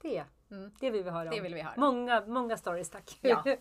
Det, 0.06 0.24
Mm. 0.50 0.70
det 0.80 0.90
vill 0.90 1.04
vi 1.04 1.10
höra 1.10 1.30
Det 1.30 1.36
om. 1.36 1.42
vill 1.42 1.54
vi 1.54 1.60
höra. 1.60 1.74
Många, 1.76 2.24
många 2.26 2.56
stories 2.56 2.90
tack. 2.90 3.18
Ja. 3.20 3.44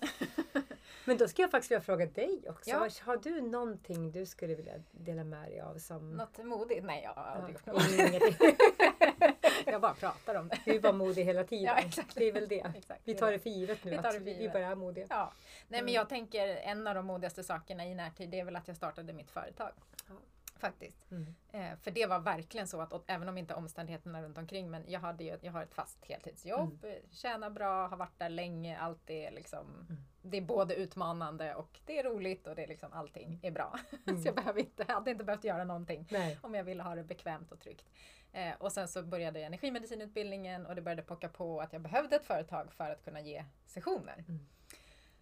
Men 1.06 1.18
då 1.18 1.28
ska 1.28 1.42
jag 1.42 1.52
faktiskt 1.52 1.72
vilja 1.72 1.82
fråga 1.82 2.06
dig 2.06 2.42
också. 2.50 2.70
Ja. 2.70 2.90
Har 3.04 3.18
du 3.18 3.42
någonting 3.42 4.12
du 4.12 4.26
skulle 4.26 4.56
vilja 4.56 4.74
dela 4.92 5.24
med 5.24 5.50
dig 5.50 5.62
av 5.62 5.78
som... 5.78 6.12
Något 6.18 6.38
modigt? 6.38 6.84
Nej, 6.86 7.04
jag 7.04 7.14
har 7.14 7.24
aldrig 7.24 7.58
Ja, 7.66 7.74
gjort 7.74 8.42
något. 8.42 9.36
Jag 9.66 9.82
bara 9.82 9.94
pratar 9.94 10.36
om 10.36 10.48
det. 10.48 10.60
Du 10.66 10.72
är 10.76 10.80
bara 10.80 10.94
modig 10.94 11.24
hela 11.24 11.44
tiden. 11.44 11.76
Ja. 11.98 12.04
Det 12.16 12.26
är 12.28 12.32
väl 12.34 12.48
det. 12.48 12.60
Exakt, 12.76 13.02
Vi 13.04 13.14
det 13.14 13.20
tar 13.20 13.28
det. 13.28 13.34
det 13.34 13.40
för 13.40 13.50
givet 13.50 13.84
nu 13.84 13.92
Vi 13.92 13.98
tar 13.98 14.04
det 14.04 14.12
för 14.12 14.20
vi, 14.20 14.34
vi 14.34 14.40
givet. 14.40 14.54
bara 14.54 14.66
är 14.66 14.76
modiga. 14.76 15.06
Ja. 15.10 15.32
Nej 15.68 15.68
men 15.68 15.80
Mm. 15.80 15.94
jag 15.94 16.10
tänker 16.10 16.48
en 16.48 16.88
av 16.88 16.96
de 16.96 17.06
modigaste 17.06 17.44
sakerna 17.44 17.86
i 17.86 17.96
närtid 17.96 18.30
det 18.30 18.40
är 18.40 18.46
väl 18.46 18.56
att 18.56 18.68
jag 18.68 18.78
startade 18.78 19.14
mitt 19.14 19.32
företag. 19.32 19.72
Ja. 20.10 20.14
Faktiskt. 20.60 21.12
Mm. 21.12 21.36
Eh, 21.52 21.78
för 21.82 21.92
det 21.92 22.06
var 22.06 22.20
verkligen 22.20 22.68
så 22.68 22.82
att 22.82 22.94
och, 22.94 23.04
även 23.08 23.30
om 23.30 23.38
inte 23.38 23.54
omständigheterna 23.54 24.22
runt 24.24 24.38
omkring 24.38 24.72
men 24.72 24.84
jag, 24.88 25.00
hade 25.00 25.24
ju, 25.24 25.38
jag 25.42 25.52
har 25.52 25.64
ett 25.64 25.74
fast 25.74 26.06
heltidsjobb, 26.06 26.84
Mm. 26.84 26.96
eh, 26.96 27.02
tjänar 27.12 27.50
bra, 27.50 27.88
har 27.88 27.98
varit 27.98 28.20
där 28.20 28.30
länge, 28.30 28.78
allt 28.80 29.10
är 29.10 29.32
liksom 29.32 29.66
Mm. 29.90 30.02
Det 30.22 30.38
är 30.38 30.42
både 30.42 30.76
utmanande 30.76 31.56
och 31.56 31.80
det 31.86 32.00
är 32.00 32.04
roligt 32.04 32.48
och 32.48 32.56
det 32.56 32.64
är 32.64 32.68
liksom 32.68 32.94
allting 32.94 33.40
är 33.44 33.52
bra. 33.52 33.80
Mm. 34.08 34.22
så 34.22 34.28
jag 34.28 34.36
behöver 34.36 34.60
inte, 34.60 34.86
hade 34.88 35.12
inte 35.12 35.24
behövt 35.24 35.44
göra 35.44 35.64
någonting 35.64 36.08
Nej. 36.12 36.40
om 36.42 36.56
jag 36.56 36.64
ville 36.64 36.84
ha 36.84 36.96
det 36.96 37.04
bekvämt 37.04 37.52
och 37.52 37.60
tryggt. 37.60 37.86
Eh, 38.32 38.54
och 38.60 38.72
sen 38.72 38.88
så 38.88 39.04
började 39.04 39.40
jag 39.40 39.46
energimedicinutbildningen 39.48 40.66
och 40.66 40.76
det 40.76 40.82
började 40.82 41.02
pocka 41.02 41.30
på 41.30 41.62
att 41.62 41.74
jag 41.74 41.82
behövde 41.82 42.16
ett 42.16 42.26
företag 42.26 42.74
för 42.74 42.90
att 42.92 43.04
kunna 43.04 43.22
ge 43.22 43.46
sessioner. 43.66 44.24
Mm. 44.28 44.46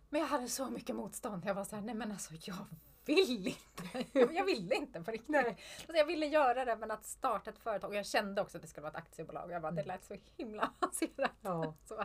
Men 0.10 0.22
jag 0.22 0.28
hade 0.28 0.48
så 0.48 0.70
mycket 0.70 0.96
motstånd. 0.96 1.46
Jag 1.46 1.54
var 1.54 1.66
så 1.66 1.76
här, 1.76 1.84
nej 1.84 1.96
men 1.96 2.12
alltså 2.12 2.34
jag 2.42 2.56
vill 3.06 3.48
inte. 3.48 4.06
jag 4.34 4.46
ville 4.46 4.76
inte 4.76 5.02
på 5.02 5.12
riktigt. 5.12 5.30
Nej. 5.30 5.46
Alltså, 5.78 5.96
jag 5.98 6.06
ville 6.06 6.26
göra 6.26 6.66
det 6.66 6.76
men 6.76 6.92
att 6.92 7.06
starta 7.06 7.50
ett 7.50 7.60
företag 7.60 7.90
och 7.90 7.96
jag 7.96 8.06
kände 8.06 8.42
också 8.42 8.58
att 8.58 8.62
det 8.62 8.68
skulle 8.68 8.82
vara 8.82 8.92
ett 8.92 8.98
aktiebolag. 8.98 9.52
Jag 9.52 9.62
bara, 9.62 9.72
det 9.72 9.82
Mm. 9.82 9.88
lät 9.96 10.04
så 10.06 10.16
himla 10.38 10.74
avancerat. 10.82 11.32
Ja. 11.42 11.74
Så, 11.86 11.96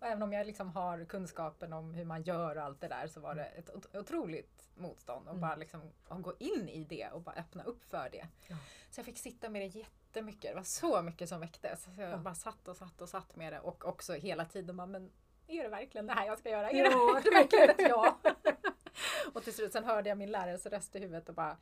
och 0.00 0.06
även 0.06 0.22
om 0.22 0.32
jag 0.32 0.46
liksom 0.46 0.68
har 0.68 1.04
kunskapen 1.04 1.72
om 1.72 1.94
hur 1.94 2.04
man 2.04 2.22
gör 2.22 2.56
och 2.56 2.62
allt 2.62 2.80
det 2.80 2.88
där 2.88 3.06
så 3.06 3.20
var 3.20 3.34
det 3.34 3.44
ett 3.44 3.70
ot- 3.74 3.96
otroligt 3.96 4.68
motstånd. 4.76 5.26
Och 5.28 5.34
Mm. 5.34 5.40
bara 5.40 5.56
liksom 5.56 5.80
att 6.08 6.22
gå 6.22 6.34
in 6.38 6.68
i 6.68 6.84
det 6.84 7.08
och 7.12 7.20
bara 7.20 7.34
öppna 7.36 7.62
upp 7.64 7.84
för 7.90 8.08
det. 8.12 8.26
Ja. 8.48 8.56
Så 8.90 8.98
jag 8.98 9.06
fick 9.06 9.18
sitta 9.18 9.48
med 9.48 9.62
det 9.62 9.66
jättemycket. 9.78 10.42
Det 10.50 10.54
var 10.54 10.62
så 10.62 11.02
mycket 11.02 11.28
som 11.28 11.40
väcktes. 11.40 11.84
Så 11.84 11.90
jag 12.00 12.10
Ja. 12.12 12.16
bara 12.16 12.34
satt 12.34 12.68
och 12.68 12.76
satt 12.76 13.00
och 13.00 13.08
satt 13.08 13.36
med 13.36 13.52
det. 13.52 13.60
Och 13.60 13.84
också 13.84 14.12
hela 14.12 14.44
tiden 14.44 14.76
bara, 14.76 14.86
men 14.86 15.10
är 15.46 15.62
det 15.62 15.68
verkligen 15.68 16.06
det 16.06 16.12
här 16.12 16.26
jag 16.26 16.38
ska 16.38 16.50
göra? 16.50 16.70
Är 16.70 16.84
Ja. 16.84 17.20
det 17.24 17.30
verkligen 17.30 17.70
ett 17.70 17.76
ja? 17.88 18.18
och 19.34 19.44
till 19.44 19.54
slut 19.54 19.72
sen 19.72 19.84
hörde 19.84 20.08
jag 20.08 20.18
min 20.18 20.30
lärares 20.30 20.66
röst 20.66 20.96
i 20.96 20.98
huvudet 21.00 21.28
och 21.28 21.34
bara 21.34 21.56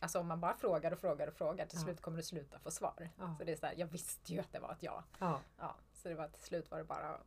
Alltså 0.00 0.18
om 0.20 0.26
man 0.26 0.40
bara 0.40 0.54
frågar 0.54 0.92
och 0.92 0.98
frågar 0.98 1.26
och 1.26 1.34
frågar 1.34 1.66
till 1.66 1.78
Ja. 1.78 1.84
slut 1.84 2.00
kommer 2.00 2.16
du 2.16 2.22
sluta 2.22 2.58
få 2.58 2.70
svar. 2.70 3.08
Ja. 3.18 3.34
Så 3.38 3.44
det 3.44 3.52
är 3.52 3.56
så 3.56 3.66
här, 3.66 3.74
jag 3.76 3.86
visste 3.86 4.32
ju 4.32 4.40
att 4.40 4.52
det 4.52 4.58
var 4.58 4.72
ett 4.72 4.82
ja. 4.82 5.04
ja. 5.18 5.40
ja. 5.58 5.76
Så 5.92 6.08
det 6.08 6.14
var 6.14 6.28
till 6.28 6.42
slut 6.42 6.70
var 6.70 6.78
det 6.78 6.84
bara 6.84 7.08
att 7.14 7.20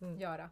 Mm. 0.00 0.18
göra. 0.20 0.50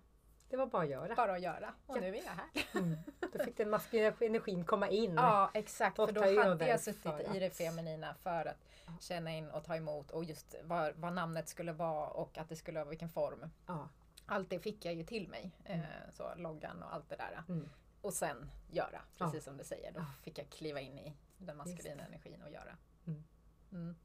Det 0.48 0.56
var 0.56 0.66
bara 0.66 0.82
att 0.82 0.88
göra. 0.88 1.14
Bara 1.14 1.32
att 1.34 1.40
göra. 1.40 1.74
Och 1.86 1.96
Ja. 1.96 2.00
nu 2.00 2.08
är 2.16 2.22
jag 2.24 2.30
här. 2.32 2.66
Mm. 2.82 2.96
Då 3.32 3.44
fick 3.44 3.56
den 3.56 3.70
maskulina 3.70 4.12
energin 4.20 4.64
komma 4.64 4.88
in. 4.88 5.14
Ja 5.14 5.50
exakt. 5.54 5.96
För 5.96 6.12
då 6.12 6.20
hade 6.42 6.68
jag 6.68 6.80
suttit 6.80 7.02
för 7.02 7.36
i 7.36 7.38
det 7.38 7.46
att- 7.46 7.54
feminina 7.56 8.14
för 8.14 8.46
att 8.46 9.02
känna 9.02 9.30
in 9.30 9.50
och 9.50 9.64
ta 9.64 9.76
emot 9.76 10.10
och 10.10 10.24
just 10.24 10.54
vad, 10.62 10.94
vad 10.96 11.12
namnet 11.12 11.48
skulle 11.48 11.72
vara 11.72 12.08
och 12.08 12.38
att 12.38 12.48
det 12.48 12.56
skulle 12.56 12.78
vara 12.78 12.88
vilken 12.90 13.08
form. 13.08 13.50
Ja. 13.66 13.88
Allt 14.26 14.50
det 14.50 14.58
fick 14.58 14.84
jag 14.84 14.94
ju 14.94 15.04
till 15.04 15.28
mig. 15.28 15.50
Eh, 15.64 15.80
så 16.12 16.34
loggan 16.36 16.82
och 16.82 16.94
allt 16.94 17.08
det 17.08 17.16
där. 17.16 17.42
Mm. 17.48 17.68
Och 18.06 18.14
sen 18.14 18.50
göra, 18.70 19.00
Ja. 19.18 19.24
precis 19.24 19.44
som 19.44 19.56
du 19.56 19.64
säger. 19.64 19.92
Då 19.92 20.00
Ja. 20.00 20.06
fick 20.22 20.38
jag 20.38 20.48
kliva 20.48 20.80
in 20.80 20.98
i 20.98 21.12
den 21.38 21.56
maskulina 21.56 22.02
energin 22.06 22.42
och 22.42 22.50
göra. 22.50 22.76
Mm. 23.06 23.24
Mm. 23.72 23.96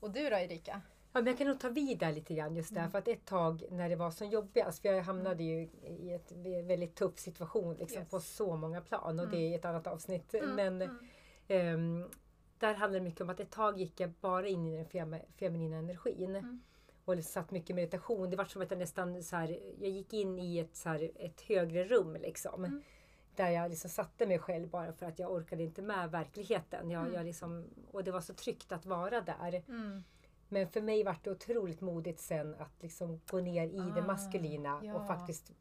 Och 0.00 0.10
du 0.10 0.30
då 0.30 0.36
Erika? 0.36 0.80
Ja, 1.12 1.20
men 1.20 1.26
jag 1.26 1.38
kan 1.38 1.46
nog 1.46 1.60
ta 1.60 1.68
vid 1.68 1.98
där 1.98 2.12
lite 2.12 2.34
grann 2.34 2.56
just 2.56 2.70
Mm. 2.70 2.82
därför 2.82 2.98
att 2.98 3.08
ett 3.08 3.24
tag 3.24 3.62
när 3.70 3.88
det 3.88 3.96
var 3.96 4.10
som 4.10 4.28
jobbigast, 4.30 4.82
för 4.82 4.88
jag 4.88 5.02
hamnade 5.02 5.42
ju 5.44 5.60
i 5.82 6.12
ett 6.12 6.32
väldigt 6.66 6.94
tuff 6.94 7.18
situation 7.18 7.74
liksom, 7.74 8.00
Yes. 8.02 8.10
på 8.10 8.20
så 8.20 8.56
många 8.56 8.80
plan 8.80 9.18
och 9.20 9.24
Mm. 9.26 9.30
det 9.38 9.54
är 9.54 9.58
ett 9.58 9.64
annat 9.64 9.86
avsnitt. 9.86 10.34
Mm, 10.34 10.54
Men 10.54 10.82
mm. 10.82 10.98
ehm, 11.48 12.10
där 12.58 12.74
handlade 12.74 12.98
det 13.04 13.08
mycket 13.08 13.20
om 13.20 13.30
att 13.30 13.40
ett 13.40 13.50
tag 13.50 13.78
gick 13.78 14.00
jag 14.00 14.10
bara 14.10 14.48
in 14.48 14.66
i 14.66 14.76
den 14.76 14.86
fem- 14.86 15.16
feminina 15.36 15.76
energin. 15.76 16.36
Mm. 16.36 16.62
Och 17.04 17.16
det 17.16 17.22
satt 17.22 17.50
mycket 17.50 17.76
meditation. 17.76 18.30
Det 18.30 18.36
var 18.36 18.44
som 18.44 18.62
att 18.62 18.70
jag 18.70 18.78
nästan 18.78 19.22
så 19.22 19.36
här, 19.36 19.48
jag 19.80 19.90
gick 19.90 20.12
in 20.12 20.38
i 20.38 20.58
ett, 20.58 20.76
så 20.76 20.88
här, 20.88 21.10
ett 21.16 21.40
högre 21.40 21.84
rum 21.84 22.16
liksom. 22.20 22.64
Mm. 22.64 22.82
Där 23.36 23.50
jag 23.50 23.70
liksom 23.70 23.90
satte 23.90 24.26
mig 24.26 24.38
själv 24.38 24.68
bara 24.68 24.92
för 24.92 25.06
att 25.06 25.18
jag 25.18 25.32
orkade 25.32 25.62
inte 25.62 25.82
med 25.82 26.10
verkligheten. 26.10 26.90
Jag, 26.90 27.02
Mm. 27.02 27.14
jag 27.14 27.24
liksom, 27.24 27.64
och 27.92 28.04
det 28.04 28.10
var 28.10 28.20
så 28.20 28.34
tryggt 28.34 28.72
att 28.72 28.86
vara 28.86 29.20
där. 29.20 29.62
Mm. 29.68 30.04
Men 30.48 30.68
för 30.68 30.80
mig 30.82 31.04
var 31.04 31.16
det 31.22 31.30
otroligt 31.30 31.80
modigt 31.80 32.20
sen 32.20 32.54
att 32.58 32.82
liksom 32.82 33.20
gå 33.30 33.40
ner 33.40 33.66
i 33.66 33.76
det 33.94 34.02
Ah, 34.02 34.06
maskulina 34.06 34.80
ja. 34.84 34.94
och 34.94 35.06
faktiskt 35.06 35.52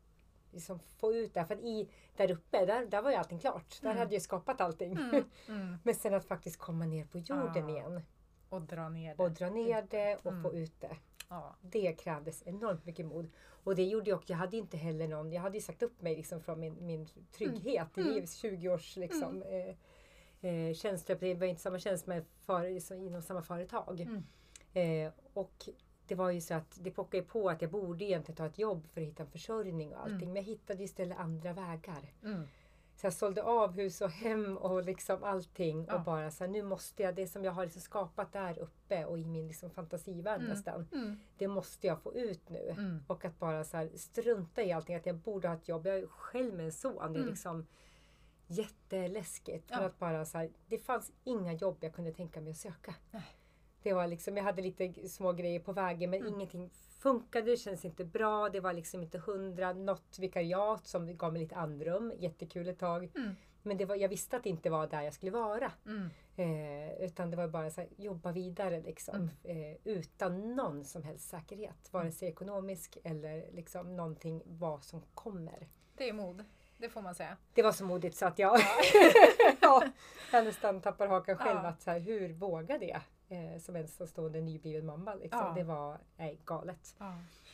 liksom 0.52 0.80
få 0.80 1.14
ut 1.14 1.34
det. 1.34 1.46
För 1.46 1.56
i, 1.56 1.90
där 2.16 2.32
uppe, 2.32 2.66
där, 2.66 2.86
där 2.86 3.02
var 3.02 3.10
ju 3.12 3.16
allting 3.18 3.40
klart. 3.40 3.82
Där 3.82 3.90
Mm. 3.90 4.00
hade 4.00 4.16
jag 4.16 4.22
skapat 4.22 4.62
allting. 4.62 4.92
Mm. 4.92 5.24
Mm. 5.48 5.76
Men 5.84 5.96
sen 5.96 6.14
att 6.14 6.26
faktiskt 6.26 6.58
komma 6.58 6.86
ner 6.86 7.06
på 7.06 7.18
jorden 7.18 7.66
Ah, 7.66 7.70
igen 7.70 8.02
Och 8.50 8.62
dra 8.62 8.90
ner 8.90 9.16
det. 9.16 9.24
och 9.24 9.32
dra 9.32 9.50
ner 9.50 9.88
det 9.90 10.16
och 10.16 10.42
få 10.42 10.54
ut 10.54 10.82
det. 10.82 10.98
Ja. 11.32 11.56
Det 11.62 11.94
krävdes 11.94 12.44
enormt 12.48 12.86
mycket 12.86 13.06
mod. 13.06 13.30
Och 13.64 13.76
det 13.76 13.84
gjorde 13.84 14.10
jag 14.10 14.18
också. 14.18 14.34
Jag 14.34 14.38
hade 14.38 14.58
inte 14.58 14.78
heller 14.78 15.08
någon, 15.08 15.32
jag 15.32 15.42
hade 15.42 15.58
ju 15.58 15.62
sagt 15.62 15.84
upp 15.84 16.02
mig 16.02 16.16
liksom 16.16 16.42
från 16.42 16.60
min, 16.60 16.86
min 16.86 17.08
trygghet 17.32 17.98
i 17.98 18.02
Mm. 18.02 18.14
livs 18.14 18.36
20 18.36 18.70
års 18.70 18.96
liksom, 18.98 19.44
eh, 19.44 20.50
eh, 20.52 20.74
tjänster. 20.74 21.18
Det 21.20 21.34
var 21.34 21.48
inte 21.48 21.62
samma 21.62 21.80
tjänst 21.80 22.08
men 22.08 22.26
för, 22.40 22.80
så, 22.80 22.96
inom 22.96 23.22
samma 23.22 23.42
företag. 23.42 24.00
Mm. 24.02 24.24
Eh, 24.74 25.12
och 25.34 25.70
det 26.08 26.16
var 26.16 26.32
ju 26.32 26.42
så 26.42 26.54
att 26.54 26.78
det 26.82 26.92
pockade 26.92 27.24
på 27.24 27.50
att 27.50 27.62
jag 27.62 27.72
borde 27.72 28.06
egentligen 28.06 28.36
ta 28.38 28.46
ett 28.46 28.60
jobb 28.60 28.88
för 28.88 29.02
att 29.02 29.08
hitta 29.08 29.24
en 29.24 29.30
försörjning 29.30 29.94
och 29.94 30.00
allting. 30.02 30.16
Mm. 30.16 30.28
Men 30.34 30.36
jag 30.36 30.44
hittade 30.44 30.84
istället 30.84 31.18
andra 31.18 31.54
vägar. 31.54 32.14
Mm. 32.24 32.48
Så 33.02 33.06
jag 33.08 33.14
sålde 33.14 33.44
av 33.44 33.72
hus 33.72 34.02
och 34.02 34.10
hem 34.10 34.58
och 34.58 34.84
liksom 34.84 35.24
allting. 35.24 35.86
Ja. 35.90 35.96
Och 35.96 36.02
bara 36.02 36.32
så 36.32 36.44
här, 36.44 36.52
nu 36.52 36.64
måste 36.64 37.04
jag, 37.04 37.16
det 37.16 37.28
som 37.28 37.44
jag 37.44 37.52
har 37.52 37.64
liksom 37.64 37.82
skapat 37.82 38.34
där 38.34 38.60
uppe 38.60 39.06
och 39.06 39.20
i 39.20 39.26
min 39.26 39.48
liksom 39.48 39.70
fantasivärld 39.70 40.40
Mm. 40.42 40.50
nästan. 40.54 40.88
Mm. 40.94 41.20
Det 41.38 41.48
måste 41.48 41.88
jag 41.88 42.02
få 42.02 42.16
ut 42.16 42.50
nu. 42.50 42.70
Mm. 42.70 43.04
Och 43.08 43.26
att 43.26 43.40
bara 43.40 43.64
så 43.64 43.78
här, 43.78 43.90
strunta 43.96 44.64
i 44.64 44.72
allting. 44.72 44.96
Att 44.96 45.06
jag 45.06 45.16
borde 45.16 45.48
ha 45.48 45.56
ett 45.56 45.68
jobb. 45.68 45.88
Jag 45.88 45.98
är 45.98 46.08
själv 46.08 46.54
med 46.54 46.66
en 46.66 46.72
son. 46.72 46.96
Det 46.96 47.04
är 47.04 47.08
Mm. 47.22 47.28
liksom, 47.30 47.68
jätteläskigt. 48.48 49.66
Ja. 49.70 49.78
För 49.78 49.86
att 49.86 50.00
bara 50.00 50.26
så 50.26 50.38
här, 50.38 50.50
det 50.68 50.78
fanns 50.78 51.12
inga 51.24 51.54
jobb 51.54 51.78
jag 51.82 51.94
kunde 51.94 52.12
tänka 52.12 52.42
mig 52.42 52.52
att 52.52 52.58
söka. 52.58 52.96
Nej. 53.12 53.24
Det 53.84 53.94
var 53.94 54.08
liksom, 54.08 54.38
jag 54.38 54.44
hade 54.44 54.62
lite 54.62 55.10
små 55.10 55.34
grejer 55.34 55.60
på 55.60 55.74
vägen 55.74 56.10
men 56.10 56.22
Mm. 56.22 56.34
ingenting 56.34 56.70
funkade, 57.00 57.52
det 57.52 57.58
kändes 57.58 57.86
inte 57.86 58.06
bra. 58.06 58.50
Det 58.50 58.60
var 58.60 58.74
liksom 58.74 59.04
inte 59.04 59.18
hundra, 59.18 59.74
något 59.74 60.20
vikariat 60.20 60.88
som 60.88 61.18
gav 61.18 61.34
mig 61.34 61.42
lite 61.42 61.56
andrum. 61.56 62.14
Jättekul 62.18 62.68
ett 62.68 62.80
tag. 62.80 63.12
Mm. 63.16 63.36
Men 63.64 63.78
det 63.78 63.86
var, 63.86 63.96
jag 63.96 64.10
visste 64.10 64.38
att 64.38 64.44
det 64.44 64.50
inte 64.50 64.70
var 64.70 64.88
där 64.88 65.02
jag 65.02 65.14
skulle 65.14 65.32
vara. 65.32 65.72
Mm. 65.86 66.10
Eh, 66.36 67.02
utan 67.04 67.32
det 67.32 67.38
var 67.38 67.48
bara 67.48 67.70
så 67.72 67.82
här, 67.82 67.90
jobba 67.98 68.32
vidare 68.32 68.82
liksom. 68.82 69.30
Mm. 69.44 69.72
Eh, 69.72 69.78
utan 69.84 70.56
någon 70.56 70.84
som 70.86 71.04
helst 71.04 71.30
säkerhet. 71.30 71.94
Vare 71.94 72.12
sig 72.12 72.28
ekonomisk 72.30 72.98
eller 73.04 73.52
liksom 73.52 73.96
någonting 73.96 74.42
vad 74.46 74.84
som 74.84 75.02
kommer. 75.14 75.68
Det 75.98 76.10
är 76.10 76.14
mod, 76.14 76.44
det 76.78 76.90
får 76.90 77.02
man 77.02 77.16
säga. 77.16 77.38
Det 77.54 77.64
var 77.64 77.72
så 77.72 77.86
modigt 77.86 78.18
så 78.18 78.26
att 78.26 78.40
jag, 78.40 78.60
ja, 79.62 79.84
jag 80.32 80.46
nästan 80.46 80.82
tappar 80.82 81.08
hakan 81.08 81.38
själv. 81.38 81.60
Ja. 81.64 81.70
Att 81.70 81.82
så 81.82 81.92
här, 81.92 82.00
hur 82.00 82.34
vågade 82.34 82.86
jag 82.86 83.02
eh, 83.32 83.58
som 83.60 83.76
ensamstående 83.76 84.42
nybliven 84.42 84.86
mamma? 84.86 85.16
Liksom. 85.16 85.40
Ja. 85.40 85.54
Det 85.56 85.64
var 85.64 85.98
nej, 86.18 86.40
galet. 86.46 86.96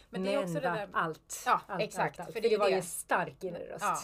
Men 0.10 0.24
det 0.24 0.34
är 0.34 0.38
också 0.44 0.54
det 0.54 0.60
där, 0.60 0.90
allt. 0.94 1.44
Ja, 1.46 1.62
allt, 1.68 1.82
exakt, 1.84 2.20
Allt, 2.20 2.28
allt. 2.28 2.34
för 2.36 2.42
det 2.50 2.58
var 2.58 2.66
ju 2.68 2.72
det. 2.72 2.78
en 2.78 2.84
stark 2.84 3.44
inre 3.44 3.74
röst. 3.74 3.84
ja. 3.86 3.98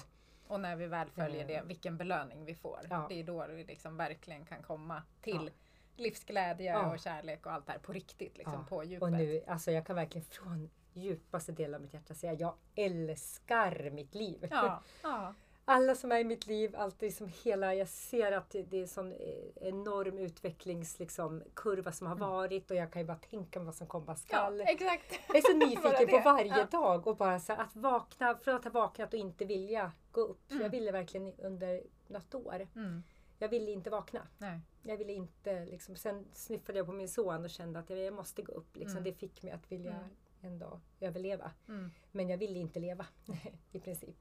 Och 0.48 0.60
när 0.60 0.76
vi 0.76 0.88
väl 0.88 1.10
följer 1.10 1.42
Eh. 1.42 1.48
det, 1.48 1.62
vilken 1.68 1.98
belöning 1.98 2.46
vi 2.46 2.56
får. 2.56 2.80
Ja. 2.90 3.06
Det 3.10 3.20
är 3.20 3.24
då 3.24 3.46
vi 3.50 3.64
liksom 3.64 3.98
verkligen 3.98 4.46
kan 4.46 4.62
komma 4.64 5.04
till 5.22 5.52
Ja. 5.96 6.04
livsglädje 6.04 6.72
Ja. 6.72 6.92
och 6.94 7.00
kärlek 7.00 7.46
och 7.46 7.52
allt 7.52 7.66
det 7.66 7.72
här 7.72 7.80
på 7.80 7.92
riktigt, 7.94 8.38
liksom 8.38 8.54
Ja. 8.54 8.66
på 8.70 8.84
djupet. 8.84 9.04
Och 9.04 9.12
nu, 9.12 9.44
alltså 9.48 9.72
jag 9.72 9.86
kan 9.86 9.96
verkligen 9.96 10.26
från 10.26 10.70
djupaste 10.94 11.52
delen 11.52 11.76
av 11.76 11.82
mitt 11.82 11.94
hjärta 11.94 12.14
säga 12.14 12.34
jag 12.34 12.54
älskar 12.76 13.90
mitt 13.90 14.16
liv. 14.16 14.48
Ja, 14.52 14.84
ja, 15.04 15.34
Alla 15.66 15.96
som 15.96 16.12
är 16.12 16.20
i 16.20 16.24
mitt 16.24 16.48
liv, 16.48 16.76
alltid 16.76 17.16
som 17.18 17.28
hela, 17.44 17.76
jag 17.76 17.88
ser 17.88 18.32
att 18.32 18.50
det, 18.50 18.64
det 18.64 18.78
är 18.78 18.82
en 18.82 18.88
sån 18.88 19.12
eh, 19.12 19.18
enorm 19.56 20.18
utvecklingskurva 20.18 21.04
liksom, 21.04 21.44
kurva 21.54 21.92
som 21.92 22.08
har 22.08 22.16
varit 22.16 22.72
och 22.72 22.78
jag 22.78 22.92
kan 22.92 23.02
ju 23.02 23.06
bara 23.08 23.18
tänka 23.18 23.60
mig 23.60 23.66
vad 23.66 23.76
som 23.76 23.88
komma 23.88 24.06
ja, 24.08 24.16
skall. 24.16 24.62
exakt. 24.62 25.20
Jag 25.28 25.38
är 25.38 25.42
så 25.42 25.58
nyfiken 25.68 26.08
på 26.08 26.22
varje 26.30 26.58
Ja. 26.58 26.66
dag 26.66 27.08
och 27.08 27.18
bara 27.18 27.40
så 27.40 27.54
att 27.54 27.76
vakna, 27.76 28.38
från 28.38 28.56
att 28.56 28.64
ha 28.64 28.72
vaknat 28.72 29.14
och 29.14 29.20
inte 29.20 29.46
vilja 29.46 29.92
gå 30.12 30.22
upp. 30.22 30.52
Mm. 30.52 30.64
Jag 30.64 30.70
ville 30.70 30.92
verkligen 30.92 31.34
under 31.38 31.84
något 32.08 32.36
år. 32.36 32.68
Mm. 32.76 33.04
Jag 33.40 33.50
ville 33.50 33.72
inte 33.72 33.90
vakna. 33.90 34.28
Nej. 34.38 34.60
Jag 34.84 34.98
ville 34.98 35.14
inte 35.14 35.66
liksom, 35.66 35.96
sen 35.96 36.26
sniffade 36.34 36.78
jag 36.80 36.86
på 36.86 36.94
min 36.94 37.10
son 37.10 37.44
och 37.44 37.50
kände 37.50 37.80
att 37.80 37.90
jag, 37.90 38.00
jag 38.00 38.14
måste 38.14 38.42
gå 38.42 38.52
upp. 38.52 38.76
Liksom. 38.76 38.98
Mm. 38.98 39.04
Det 39.04 39.14
fick 39.14 39.44
mig 39.44 39.52
att 39.54 39.72
vilja 39.72 39.92
Mm. 39.92 40.54
en 40.54 40.60
dag 40.60 40.80
överleva. 41.00 41.52
Mm. 41.68 41.92
Men 42.12 42.30
jag 42.30 42.38
ville 42.38 42.60
inte 42.60 42.80
leva 42.80 43.06
i 43.72 43.80
princip. 43.80 44.18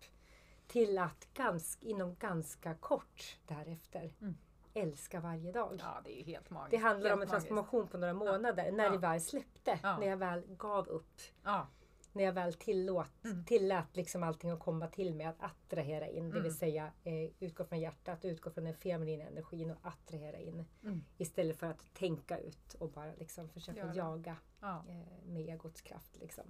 Till 0.72 0.98
att 0.98 1.28
ganska, 1.34 1.86
inom 1.86 2.14
ganska 2.14 2.74
kort 2.74 3.38
därefter 3.46 4.12
Mm. 4.20 4.34
älska 4.74 5.20
varje 5.20 5.52
dag. 5.52 5.76
Ja, 5.78 6.00
det 6.04 6.12
är 6.14 6.18
ju 6.18 6.24
helt 6.24 6.50
magiskt. 6.50 6.70
Det 6.70 6.76
handlar 6.76 7.10
helt 7.10 7.16
om 7.18 7.22
en 7.22 7.28
magiskt. 7.28 7.30
transformation 7.48 7.88
på 7.88 7.98
några 7.98 8.12
månader. 8.14 8.72
När 8.72 8.84
Ja. 8.84 8.90
det 8.90 8.98
väl 8.98 9.20
släppte. 9.20 9.78
Ja. 9.82 9.98
När 9.98 10.06
jag 10.06 10.16
väl 10.16 10.42
gav 10.56 10.88
upp. 10.88 11.20
Ja, 11.44 11.66
När 12.14 12.24
jag 12.24 12.32
väl 12.32 12.54
tillåt, 12.54 13.24
Mm. 13.24 13.44
tillät 13.44 13.96
liksom 13.96 14.22
allting 14.22 14.50
att 14.50 14.60
komma 14.60 14.86
till 14.86 15.14
mig. 15.14 15.26
Att 15.26 15.42
attrahera 15.42 16.06
in. 16.08 16.24
Det 16.24 16.30
Mm. 16.30 16.42
vill 16.42 16.56
säga 16.56 16.92
eh, 17.04 17.30
utgå 17.40 17.64
från 17.64 17.80
hjärtat, 17.80 18.24
utgå 18.24 18.50
från 18.50 18.64
den 18.64 18.74
feminina 18.74 19.24
energin 19.24 19.70
och 19.70 19.76
attrahera 19.82 20.38
in. 20.38 20.64
Mm. 20.84 21.04
Istället 21.18 21.56
för 21.56 21.66
att 21.66 21.94
tänka 21.94 22.38
ut 22.38 22.74
och 22.74 22.90
bara 22.90 23.12
liksom 23.14 23.48
försöka 23.48 23.78
Göra. 23.78 23.94
jaga 23.96 24.36
ja. 24.60 24.84
eh, 24.88 25.24
med 25.26 25.48
egots 25.48 25.80
kraft. 25.80 26.18
Liksom. 26.20 26.44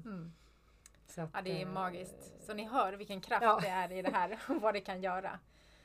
Mm. 1.19 1.29
Så 1.31 1.39
att, 1.39 1.45
ja, 1.47 1.53
det 1.53 1.63
är 1.63 1.67
eh, 1.67 1.73
magiskt. 1.73 2.33
Så 2.47 2.55
ni 2.55 2.65
hör 2.65 2.93
vilken 2.93 3.21
kraft 3.21 3.43
Ja. 3.43 3.59
det 3.63 3.69
är 3.69 3.93
i 3.93 4.03
det 4.03 4.11
här 4.11 4.39
och 4.49 4.61
vad 4.63 4.75
det 4.75 4.81
kan 4.81 5.03
göra. 5.03 5.39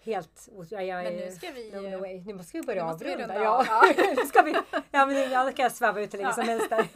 Helt 0.04 0.50
jag, 0.70 0.86
jag 0.86 1.04
Men 1.04 1.14
nu 1.14 1.32
ska 1.32 1.52
vi. 1.52 2.24
Nu 2.26 2.34
måste 2.34 2.58
vi 2.58 2.64
börja 2.64 2.86
nu 2.86 2.92
avrunda. 2.92 3.18
runda 3.24 3.44
ja. 3.44 3.66
ja. 3.68 3.84
nu 4.18 4.26
ska 4.26 4.42
vi, 4.42 4.56
ja, 4.92 5.06
men 5.06 5.32
jag 5.32 5.56
kan 5.56 5.72
sväva 5.72 6.02
ut 6.02 6.14
hur 6.14 6.18
länge 6.18 6.30
Ja. 6.30 6.34
som 6.34 6.44
helst 6.44 6.70
där. 6.70 6.88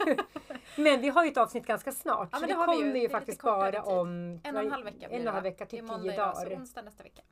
men 0.82 1.00
vi 1.00 1.08
har 1.08 1.24
ju 1.24 1.30
ett 1.30 1.36
avsnitt 1.36 1.66
ganska 1.66 1.92
snart. 1.92 2.28
Ja, 2.32 2.38
men 2.38 2.48
det 2.48 2.54
det 2.54 2.60
ju. 2.60 2.66
kommer 2.66 2.96
ju 2.96 3.04
är 3.04 3.08
faktiskt 3.08 3.42
bara 3.42 3.70
tid. 3.70 3.80
om 3.84 4.40
En 4.44 4.56
och 4.56 4.62
en 4.62 4.70
halv 4.72 4.84
vecka 4.84 5.08
blir 5.08 5.08
en 5.08 5.22
och 5.22 5.28
en 5.28 5.34
halv 5.34 5.42
vecka 5.42 5.64
Det 5.64 5.76
är 5.76 5.80
till 5.80 5.84
måndag 5.84 6.02
tio 6.02 6.12
idag, 6.14 6.34
dagar. 6.34 6.46
Så 6.50 6.52
onsdag 6.56 6.82
nästa 6.82 7.02
vecka. 7.02 7.22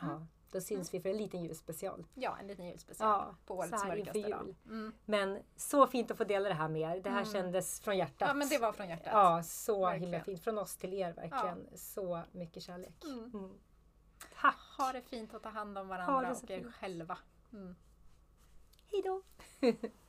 Ja, 0.00 0.26
då 0.52 0.60
syns 0.60 0.94
vi 0.94 1.00
för 1.00 1.08
en 1.08 1.16
liten 1.16 1.42
julspecial. 1.42 2.06
Ja, 2.14 2.36
en 2.40 2.46
liten 2.46 2.66
julspecial 2.66 3.08
Ja, 3.08 3.34
på 3.46 3.54
årets 3.56 3.84
mörkaste 3.84 4.18
jul. 4.18 4.54
Mm. 4.66 4.92
Men 5.04 5.38
så 5.56 5.86
fint 5.86 6.10
att 6.10 6.16
få 6.16 6.24
dela 6.24 6.48
det 6.48 6.54
här 6.54 6.68
med 6.68 6.82
er. 6.96 7.00
Det 7.02 7.10
här 7.10 7.20
Mm. 7.22 7.32
kändes 7.32 7.80
från 7.80 7.96
hjärtat. 7.96 8.28
Ja, 8.28 8.34
men 8.34 8.48
det 8.48 8.58
var 8.58 8.72
från 8.72 8.88
hjärtat. 8.88 9.12
Ja, 9.12 9.42
så 9.42 9.84
Verkligen. 9.86 10.02
himla 10.12 10.24
fint. 10.24 10.44
Från 10.44 10.58
oss 10.58 10.76
till 10.76 10.92
er 10.94 11.12
verkligen. 11.12 11.66
Så 11.78 12.22
mycket 12.32 12.62
kärlek. 12.62 13.04
Mm. 13.04 13.24
Mm. 13.34 13.58
Tack! 14.40 14.56
Ha 14.78 14.92
det 14.92 15.02
fint 15.02 15.34
och 15.34 15.42
ta 15.42 15.48
hand 15.48 15.78
om 15.78 15.88
varandra 15.88 16.30
och 16.42 16.50
er 16.50 16.70
själva. 16.70 17.18
Mm. 17.52 17.76
Hej 18.92 19.02
då! 19.04 19.22